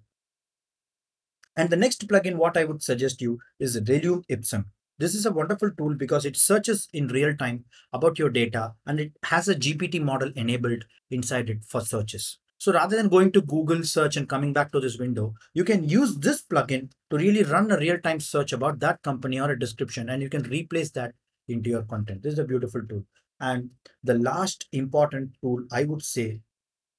And 1.57 1.71
the 1.71 1.77
next 1.77 2.07
plugin, 2.09 2.37
what 2.37 2.57
I 2.57 2.65
would 2.65 2.83
suggest 2.83 3.21
you 3.21 3.39
is 3.59 3.81
Relume 3.89 4.25
Ipsum. 4.29 4.67
This 4.99 5.15
is 5.15 5.25
a 5.25 5.33
wonderful 5.33 5.71
tool 5.71 5.95
because 5.95 6.27
it 6.27 6.37
searches 6.37 6.89
in 6.93 7.09
real 7.09 7.35
time 7.35 7.65
about 7.93 8.19
your 8.19 8.29
data 8.29 8.75
and 8.87 9.01
it 9.01 9.13
has 9.25 9.49
a 9.49 9.55
GPT 9.55 10.01
model 10.01 10.31
enabled 10.37 10.85
inside 11.11 11.49
it 11.49 11.65
for 11.65 11.81
searches. 11.81 12.39
So 12.59 12.75
rather 12.75 12.95
than 12.95 13.09
going 13.09 13.33
to 13.33 13.41
Google 13.41 13.83
search 13.85 14.19
and 14.19 14.29
coming 14.29 14.53
back 14.53 14.71
to 14.73 14.81
this 14.81 14.99
window, 14.99 15.33
you 15.55 15.65
can 15.65 15.89
use 15.89 16.17
this 16.17 16.43
plugin 16.43 16.91
to 17.11 17.17
really 17.17 17.43
run 17.43 17.71
a 17.71 17.79
real-time 17.79 18.21
search 18.21 18.53
about 18.53 18.81
that 18.81 19.03
company 19.03 19.41
or 19.41 19.51
a 19.51 19.59
description, 19.59 20.11
and 20.11 20.21
you 20.21 20.29
can 20.29 20.43
replace 20.43 20.91
that 20.91 21.15
into 21.49 21.71
your 21.71 21.85
content. 21.85 22.23
This 22.23 22.35
is 22.35 22.39
a 22.39 22.45
beautiful 22.45 22.83
tool. 22.87 23.05
And 23.41 23.71
the 24.05 24.19
last 24.19 24.69
important 24.73 25.31
tool, 25.43 25.65
I 25.73 25.85
would 25.85 26.03
say, 26.03 26.41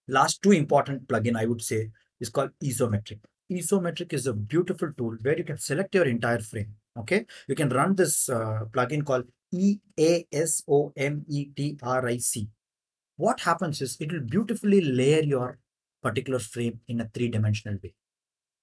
last 0.08 0.42
two 0.42 0.52
important 0.52 1.08
plugin, 1.08 1.38
I 1.38 1.46
would 1.46 1.62
say, 1.62 1.92
is 2.20 2.30
called 2.30 2.50
Isometric. 2.64 3.20
Isometric 3.52 4.14
is 4.14 4.28
a 4.28 4.34
beautiful 4.34 4.92
tool 4.98 5.18
where 5.22 5.38
you 5.38 5.44
can 5.44 5.58
select 5.58 5.94
your 5.94 6.06
entire 6.06 6.40
frame. 6.40 6.74
Okay, 6.98 7.26
you 7.48 7.56
can 7.56 7.70
run 7.70 7.96
this 7.96 8.30
uh, 8.30 8.66
plugin 8.72 9.06
called 9.06 9.26
E 9.52 9.78
A 10.00 10.26
S 10.32 10.64
O 10.68 10.92
M 10.96 11.26
E 11.28 11.46
T 11.56 11.78
R 11.82 12.08
I 12.08 12.18
C 12.18 12.50
what 13.22 13.42
happens 13.42 13.82
is 13.82 13.98
it 14.00 14.12
will 14.12 14.28
beautifully 14.36 14.82
layer 14.82 15.22
your 15.22 15.60
particular 16.02 16.40
frame 16.40 16.80
in 16.88 17.00
a 17.02 17.10
three-dimensional 17.14 17.78
way. 17.84 17.94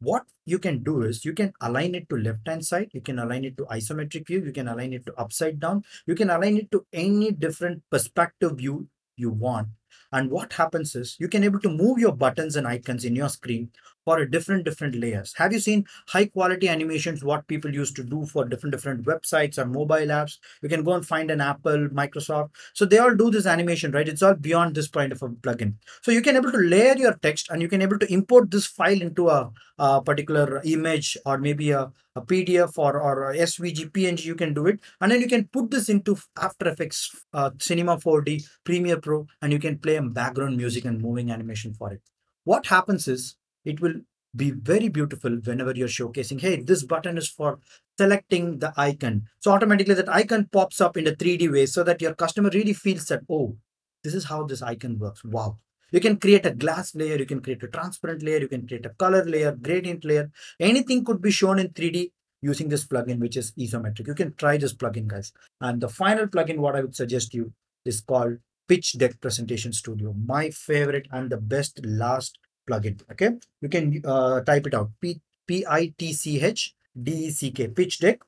What 0.01 0.25
you 0.47 0.59
can 0.59 0.83
do 0.83 1.03
is 1.03 1.25
you 1.25 1.33
can 1.33 1.53
align 1.61 1.95
it 1.95 2.09
to 2.09 2.17
left-hand 2.17 2.65
side, 2.65 2.91
you 2.93 3.01
can 3.01 3.21
align 3.21 3.45
it 3.45 3.57
to 3.59 3.65
isometric 3.67 4.27
view, 4.27 4.43
you 4.45 4.53
can 4.53 4.67
align 4.67 4.93
it 4.93 5.07
to 5.07 5.15
upside 5.15 5.61
down, 5.61 5.85
you 6.07 6.17
can 6.17 6.31
align 6.31 6.57
it 6.57 6.73
to 6.73 6.85
any 6.93 7.31
different 7.31 7.83
perspective 7.91 8.59
view 8.59 8.89
you 9.17 9.31
want. 9.31 9.69
And 10.11 10.31
what 10.31 10.53
happens 10.55 10.97
is 10.97 11.17
you 11.21 11.29
can 11.29 11.45
able 11.45 11.61
to 11.61 11.69
move 11.69 11.99
your 11.99 12.13
buttons 12.13 12.57
and 12.57 12.67
icons 12.67 13.05
in 13.05 13.15
your 13.15 13.29
screen 13.29 13.71
for 14.09 14.21
a 14.21 14.31
different 14.35 14.65
different 14.65 14.95
layers. 14.95 15.35
Have 15.37 15.53
you 15.53 15.61
seen 15.61 15.85
high 16.13 16.25
quality 16.25 16.67
animations? 16.75 17.23
What 17.23 17.47
people 17.47 17.75
used 17.79 17.95
to 17.97 18.05
do 18.13 18.25
for 18.25 18.45
different 18.47 18.75
different 18.75 19.03
websites 19.05 19.59
or 19.59 19.67
mobile 19.67 20.13
apps? 20.19 20.39
You 20.63 20.71
can 20.71 20.83
go 20.83 20.95
and 20.95 21.07
find 21.07 21.31
an 21.31 21.43
Apple, 21.43 21.89
Microsoft. 22.01 22.55
So 22.73 22.87
they 22.87 22.97
all 22.97 23.15
do 23.15 23.31
this 23.31 23.45
animation, 23.55 23.93
right? 23.93 24.09
It's 24.09 24.23
all 24.23 24.35
beyond 24.35 24.75
this 24.75 24.89
point 24.89 25.13
of 25.13 25.23
a 25.23 25.29
plugin. 25.29 25.75
So 26.01 26.11
you 26.11 26.23
can 26.23 26.37
able 26.37 26.53
to 26.53 26.65
layer 26.75 26.97
your 26.97 27.13
text 27.27 27.51
and 27.51 27.61
you 27.61 27.69
can 27.69 27.83
able 27.83 27.99
to 27.99 28.11
import 28.11 28.51
this 28.51 28.67
file 28.67 29.03
into 29.09 29.29
a, 29.29 29.51
a 29.79 30.01
particular 30.01 30.63
image 30.65 31.19
or 31.27 31.37
maybe 31.37 31.71
a, 31.73 31.93
a 32.17 32.23
PDF 32.23 32.79
or, 32.79 32.99
or 32.99 33.35
SVG, 33.35 33.91
PNG. 33.91 34.25
You 34.25 34.37
can 34.37 34.55
do 34.55 34.67
it, 34.69 34.81
and 35.03 35.13
then 35.13 35.21
you 35.21 35.29
can 35.29 35.49
put 35.49 35.71
this 35.71 35.91
into 35.91 36.17
After 36.41 36.69
Effects, 36.71 37.11
uh, 37.35 37.51
Cinema 37.59 37.99
4D, 37.99 38.49
Premiere 38.65 39.03
Pro, 39.09 39.27
and 39.43 39.53
you 39.53 39.59
can 39.59 39.77
play 39.77 39.97
a 39.97 40.03
background 40.03 40.57
music 40.57 40.87
and 40.87 41.03
moving 41.03 41.31
animation 41.31 41.75
for 41.75 41.93
it. 41.93 42.01
What 42.45 42.69
happens 42.69 43.07
is 43.07 43.37
it 43.65 43.81
will 43.81 43.95
be 44.37 44.51
very 44.51 44.89
beautiful 44.89 45.31
whenever 45.45 45.73
you're 45.75 45.89
showcasing, 45.89 46.41
hey, 46.41 46.63
this 46.63 46.85
button 46.85 47.19
is 47.19 47.29
for 47.29 47.59
selecting 47.99 48.59
the 48.59 48.73
icon. 48.77 49.23
So 49.41 49.53
automatically 49.53 49.95
that 49.95 50.09
icon 50.09 50.49
pops 50.53 50.81
up 50.81 50.97
in 50.97 51.07
a 51.07 51.13
3D 51.13 51.51
way 51.51 51.67
so 51.67 51.83
that 51.85 52.01
your 52.01 52.15
customer 52.15 52.51
really 52.53 52.73
feels 52.73 53.07
that, 53.07 53.23
oh, 53.31 53.57
this 54.05 54.15
is 54.15 54.25
how 54.27 54.45
this 54.45 54.63
icon 54.63 54.99
works. 54.99 55.25
Wow. 55.25 55.59
You 55.91 56.01
can 56.01 56.19
create 56.19 56.45
a 56.45 56.51
glass 56.51 56.95
layer, 56.95 57.17
you 57.17 57.25
can 57.25 57.41
create 57.41 57.63
a 57.63 57.69
transparent 57.69 58.23
layer, 58.23 58.39
you 58.39 58.49
can 58.49 58.67
create 58.67 58.85
a 58.85 58.91
color 58.91 59.25
layer, 59.25 59.53
gradient 59.53 60.05
layer. 60.05 60.31
Anything 60.61 61.05
could 61.05 61.23
be 61.23 61.31
shown 61.31 61.59
in 61.59 61.71
3D 61.71 62.13
using 62.43 62.69
this 62.69 62.87
plugin, 62.87 63.19
which 63.19 63.37
is 63.37 63.53
isometric. 63.53 64.07
You 64.07 64.15
can 64.15 64.35
try 64.35 64.59
this 64.59 64.75
plugin, 64.75 65.07
guys. 65.07 65.33
And 65.61 65.81
the 65.81 65.89
final 65.89 66.27
plugin, 66.27 66.59
what 66.59 66.77
I 66.77 66.83
would 66.83 66.95
suggest 66.95 67.33
you 67.33 67.53
is 67.87 68.03
called 68.03 68.37
Pitch 68.69 68.99
Deck 68.99 69.19
Presentation 69.21 69.73
Studio. 69.73 70.13
My 70.13 70.51
favorite 70.51 71.09
and 71.11 71.31
the 71.31 71.39
best 71.39 71.81
last 71.85 72.39
plugin. 72.69 73.01
Okay, 73.13 73.31
you 73.61 73.69
can 73.69 74.03
uh, 74.05 74.41
type 74.43 74.67
it 74.67 74.75
out. 74.75 74.91
P 75.01 75.21
P 75.47 75.65
I 75.69 75.95
T 75.99 76.13
C 76.13 76.41
H 76.41 76.75
D 77.01 77.13
E 77.27 77.31
C 77.31 77.51
K 77.51 77.69
Pitch 77.69 77.99
Deck 77.99 78.21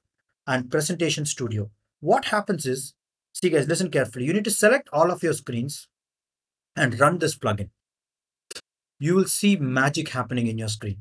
and 0.46 0.70
Presentation 0.70 1.26
Studio. 1.26 1.70
What 2.00 2.26
happens 2.26 2.66
is, 2.66 2.94
see 3.32 3.50
guys, 3.50 3.68
listen 3.68 3.90
carefully. 3.90 4.24
You 4.24 4.32
need 4.32 4.44
to 4.44 4.50
select 4.50 4.88
all 4.92 5.10
of 5.10 5.22
your 5.22 5.34
screens 5.34 5.88
and 6.76 6.98
run 6.98 7.18
this 7.18 7.36
plugin 7.36 7.70
you 9.00 9.14
will 9.14 9.24
see 9.24 9.56
magic 9.56 10.10
happening 10.10 10.46
in 10.46 10.58
your 10.58 10.68
screen. 10.68 10.98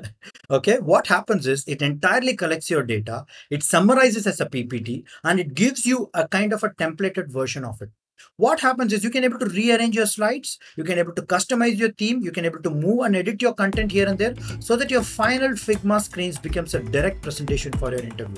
okay, 0.50 0.78
what 0.78 1.06
happens 1.06 1.46
is 1.46 1.64
it 1.66 1.80
entirely 1.82 2.36
collects 2.36 2.70
your 2.70 2.82
data, 2.82 3.24
it 3.50 3.62
summarizes 3.62 4.26
as 4.26 4.40
a 4.40 4.46
PPT, 4.46 5.04
and 5.24 5.40
it 5.40 5.54
gives 5.54 5.86
you 5.86 6.10
a 6.12 6.28
kind 6.28 6.52
of 6.52 6.62
a 6.62 6.68
templated 6.68 7.30
version 7.30 7.64
of 7.64 7.80
it. 7.80 7.90
What 8.36 8.60
happens 8.60 8.92
is 8.92 9.04
you 9.04 9.10
can 9.10 9.24
able 9.24 9.38
to 9.38 9.46
rearrange 9.46 9.94
your 9.94 10.06
slides, 10.06 10.58
you 10.76 10.84
can 10.84 10.98
able 10.98 11.12
to 11.14 11.22
customize 11.22 11.78
your 11.78 11.90
theme, 11.92 12.20
you 12.20 12.32
can 12.32 12.44
able 12.44 12.62
to 12.62 12.70
move 12.70 13.00
and 13.00 13.16
edit 13.16 13.42
your 13.42 13.54
content 13.54 13.92
here 13.92 14.08
and 14.08 14.18
there 14.18 14.34
so 14.60 14.76
that 14.76 14.90
your 14.90 15.02
final 15.02 15.50
Figma 15.50 16.00
screens 16.00 16.38
becomes 16.38 16.74
a 16.74 16.80
direct 16.80 17.22
presentation 17.22 17.72
for 17.72 17.90
your 17.90 18.00
interview. 18.00 18.36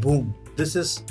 Boom. 0.00 0.34
This 0.56 0.76
is 0.76 1.02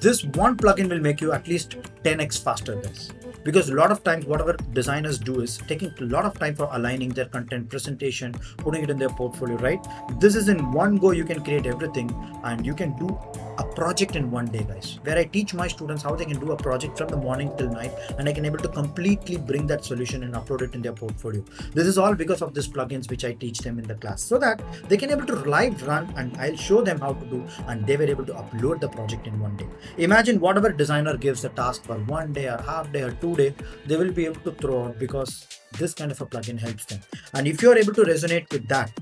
this 0.00 0.24
one 0.24 0.56
plugin 0.56 0.88
will 0.88 1.00
make 1.00 1.20
you 1.20 1.32
at 1.32 1.46
least 1.46 1.76
10x 2.02 2.42
faster 2.42 2.74
guys 2.76 3.10
because 3.44 3.68
a 3.68 3.74
lot 3.74 3.92
of 3.92 4.02
times 4.02 4.24
whatever 4.24 4.54
designers 4.72 5.18
do 5.18 5.40
is 5.40 5.58
taking 5.68 5.92
a 6.00 6.04
lot 6.04 6.24
of 6.24 6.38
time 6.38 6.54
for 6.54 6.68
aligning 6.72 7.10
their 7.10 7.26
content 7.26 7.68
presentation 7.68 8.32
putting 8.58 8.82
it 8.82 8.90
in 8.90 8.98
their 8.98 9.10
portfolio 9.10 9.56
right 9.58 9.86
this 10.20 10.34
is 10.34 10.48
in 10.48 10.72
one 10.72 10.96
go 10.96 11.12
you 11.12 11.24
can 11.24 11.42
create 11.44 11.66
everything 11.66 12.10
and 12.44 12.66
you 12.66 12.74
can 12.74 12.96
do 12.96 13.18
a 13.58 13.64
project 13.64 14.16
in 14.16 14.30
one 14.30 14.46
day 14.46 14.62
guys 14.68 14.98
where 15.04 15.18
i 15.18 15.24
teach 15.24 15.54
my 15.54 15.66
students 15.68 16.02
how 16.02 16.14
they 16.14 16.24
can 16.24 16.38
do 16.44 16.52
a 16.52 16.56
project 16.56 16.98
from 16.98 17.08
the 17.08 17.16
morning 17.16 17.50
till 17.56 17.70
night 17.70 17.92
and 18.18 18.28
i 18.28 18.32
can 18.32 18.44
able 18.44 18.58
to 18.58 18.68
completely 18.68 19.36
bring 19.36 19.66
that 19.66 19.84
solution 19.84 20.24
and 20.24 20.34
upload 20.34 20.62
it 20.62 20.74
in 20.74 20.82
their 20.82 20.92
portfolio. 20.92 21.42
This 21.72 21.86
is 21.86 21.98
all 21.98 22.14
because 22.14 22.42
of 22.42 22.54
these 22.54 22.68
plugins 22.68 23.10
which 23.10 23.24
i 23.24 23.32
teach 23.32 23.58
them 23.58 23.78
in 23.78 23.86
the 23.86 23.94
class 23.94 24.22
so 24.22 24.38
that 24.38 24.62
they 24.88 24.96
can 24.96 25.10
able 25.10 25.26
to 25.26 25.36
live 25.54 25.86
run 25.86 26.12
and 26.16 26.36
i'll 26.38 26.56
show 26.56 26.80
them 26.82 26.98
how 26.98 27.12
to 27.12 27.26
do 27.26 27.44
and 27.68 27.86
they 27.86 27.96
were 27.96 28.10
able 28.14 28.26
to 28.26 28.34
upload 28.34 28.80
the 28.80 28.88
project 28.88 29.26
in 29.26 29.38
one 29.40 29.56
day. 29.56 29.68
Imagine 29.98 30.40
whatever 30.40 30.70
designer 30.72 31.16
gives 31.16 31.44
a 31.44 31.50
task 31.50 31.84
for 31.84 31.96
one 32.16 32.32
day 32.32 32.46
or 32.48 32.60
half 32.62 32.92
day 32.92 33.02
or 33.02 33.12
two 33.12 33.34
day 33.36 33.54
they 33.86 33.96
will 33.96 34.12
be 34.12 34.26
able 34.26 34.40
to 34.42 34.52
throw 34.52 34.84
out 34.84 34.98
because 34.98 35.46
this 35.78 35.94
kind 35.94 36.10
of 36.10 36.20
a 36.20 36.26
plugin 36.26 36.58
helps 36.58 36.84
them. 36.86 37.00
And 37.34 37.46
if 37.46 37.62
you're 37.62 37.78
able 37.78 37.94
to 37.94 38.02
resonate 38.02 38.50
with 38.52 38.68
that 38.68 38.92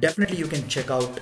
definitely 0.00 0.36
you 0.36 0.46
can 0.46 0.66
check 0.68 0.90
out 0.90 1.20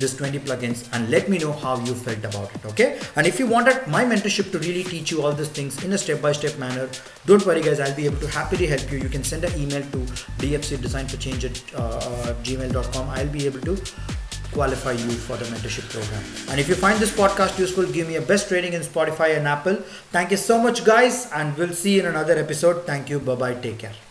this 0.00 0.16
20 0.16 0.38
plugins 0.40 0.88
and 0.92 1.10
let 1.10 1.28
me 1.28 1.38
know 1.38 1.52
how 1.52 1.78
you 1.80 1.94
felt 1.94 2.24
about 2.24 2.54
it 2.54 2.64
okay? 2.64 2.98
And 3.16 3.26
if 3.26 3.38
you 3.38 3.46
wanted 3.46 3.86
my 3.86 4.04
mentorship 4.04 4.50
to 4.52 4.58
really 4.58 4.84
teach 4.84 5.10
you 5.10 5.22
all 5.22 5.32
these 5.32 5.48
things 5.48 5.82
in 5.84 5.92
a 5.92 5.98
step-by-step 5.98 6.58
manner 6.58 6.88
don't 7.26 7.44
worry 7.44 7.62
guys 7.62 7.80
i'll 7.80 7.96
be 7.96 8.06
able 8.06 8.18
to 8.18 8.28
happily 8.28 8.66
help 8.66 8.90
you. 8.90 8.98
You 8.98 9.08
can 9.08 9.24
send 9.24 9.44
an 9.44 9.60
email 9.60 9.82
to 9.82 9.98
dfc 10.42 10.80
design 10.80 11.08
for 11.08 11.16
change 11.16 11.44
at 11.44 11.62
uh, 11.74 12.34
gmail.com 12.42 13.08
i'll 13.10 13.28
be 13.28 13.46
able 13.46 13.60
to 13.60 13.76
qualify 14.52 14.92
you 14.92 15.10
for 15.10 15.36
the 15.36 15.44
mentorship 15.46 15.88
program. 15.90 16.24
And 16.50 16.58
if 16.58 16.68
you 16.68 16.74
find 16.74 16.98
this 16.98 17.14
podcast 17.14 17.58
useful 17.58 17.84
give 17.84 18.08
me 18.08 18.16
a 18.16 18.22
best 18.22 18.50
rating 18.50 18.72
in 18.72 18.80
spotify 18.80 19.36
and 19.36 19.46
apple. 19.46 19.76
Thank 20.16 20.30
you 20.30 20.36
so 20.36 20.60
much 20.60 20.84
guys 20.84 21.30
and 21.32 21.56
we'll 21.56 21.74
see 21.84 21.94
you 21.94 22.00
in 22.00 22.06
another 22.06 22.36
episode. 22.38 22.86
Thank 22.86 23.10
you. 23.10 23.20
Bye 23.20 23.34
bye 23.34 23.54
take 23.54 23.78
care 23.78 24.07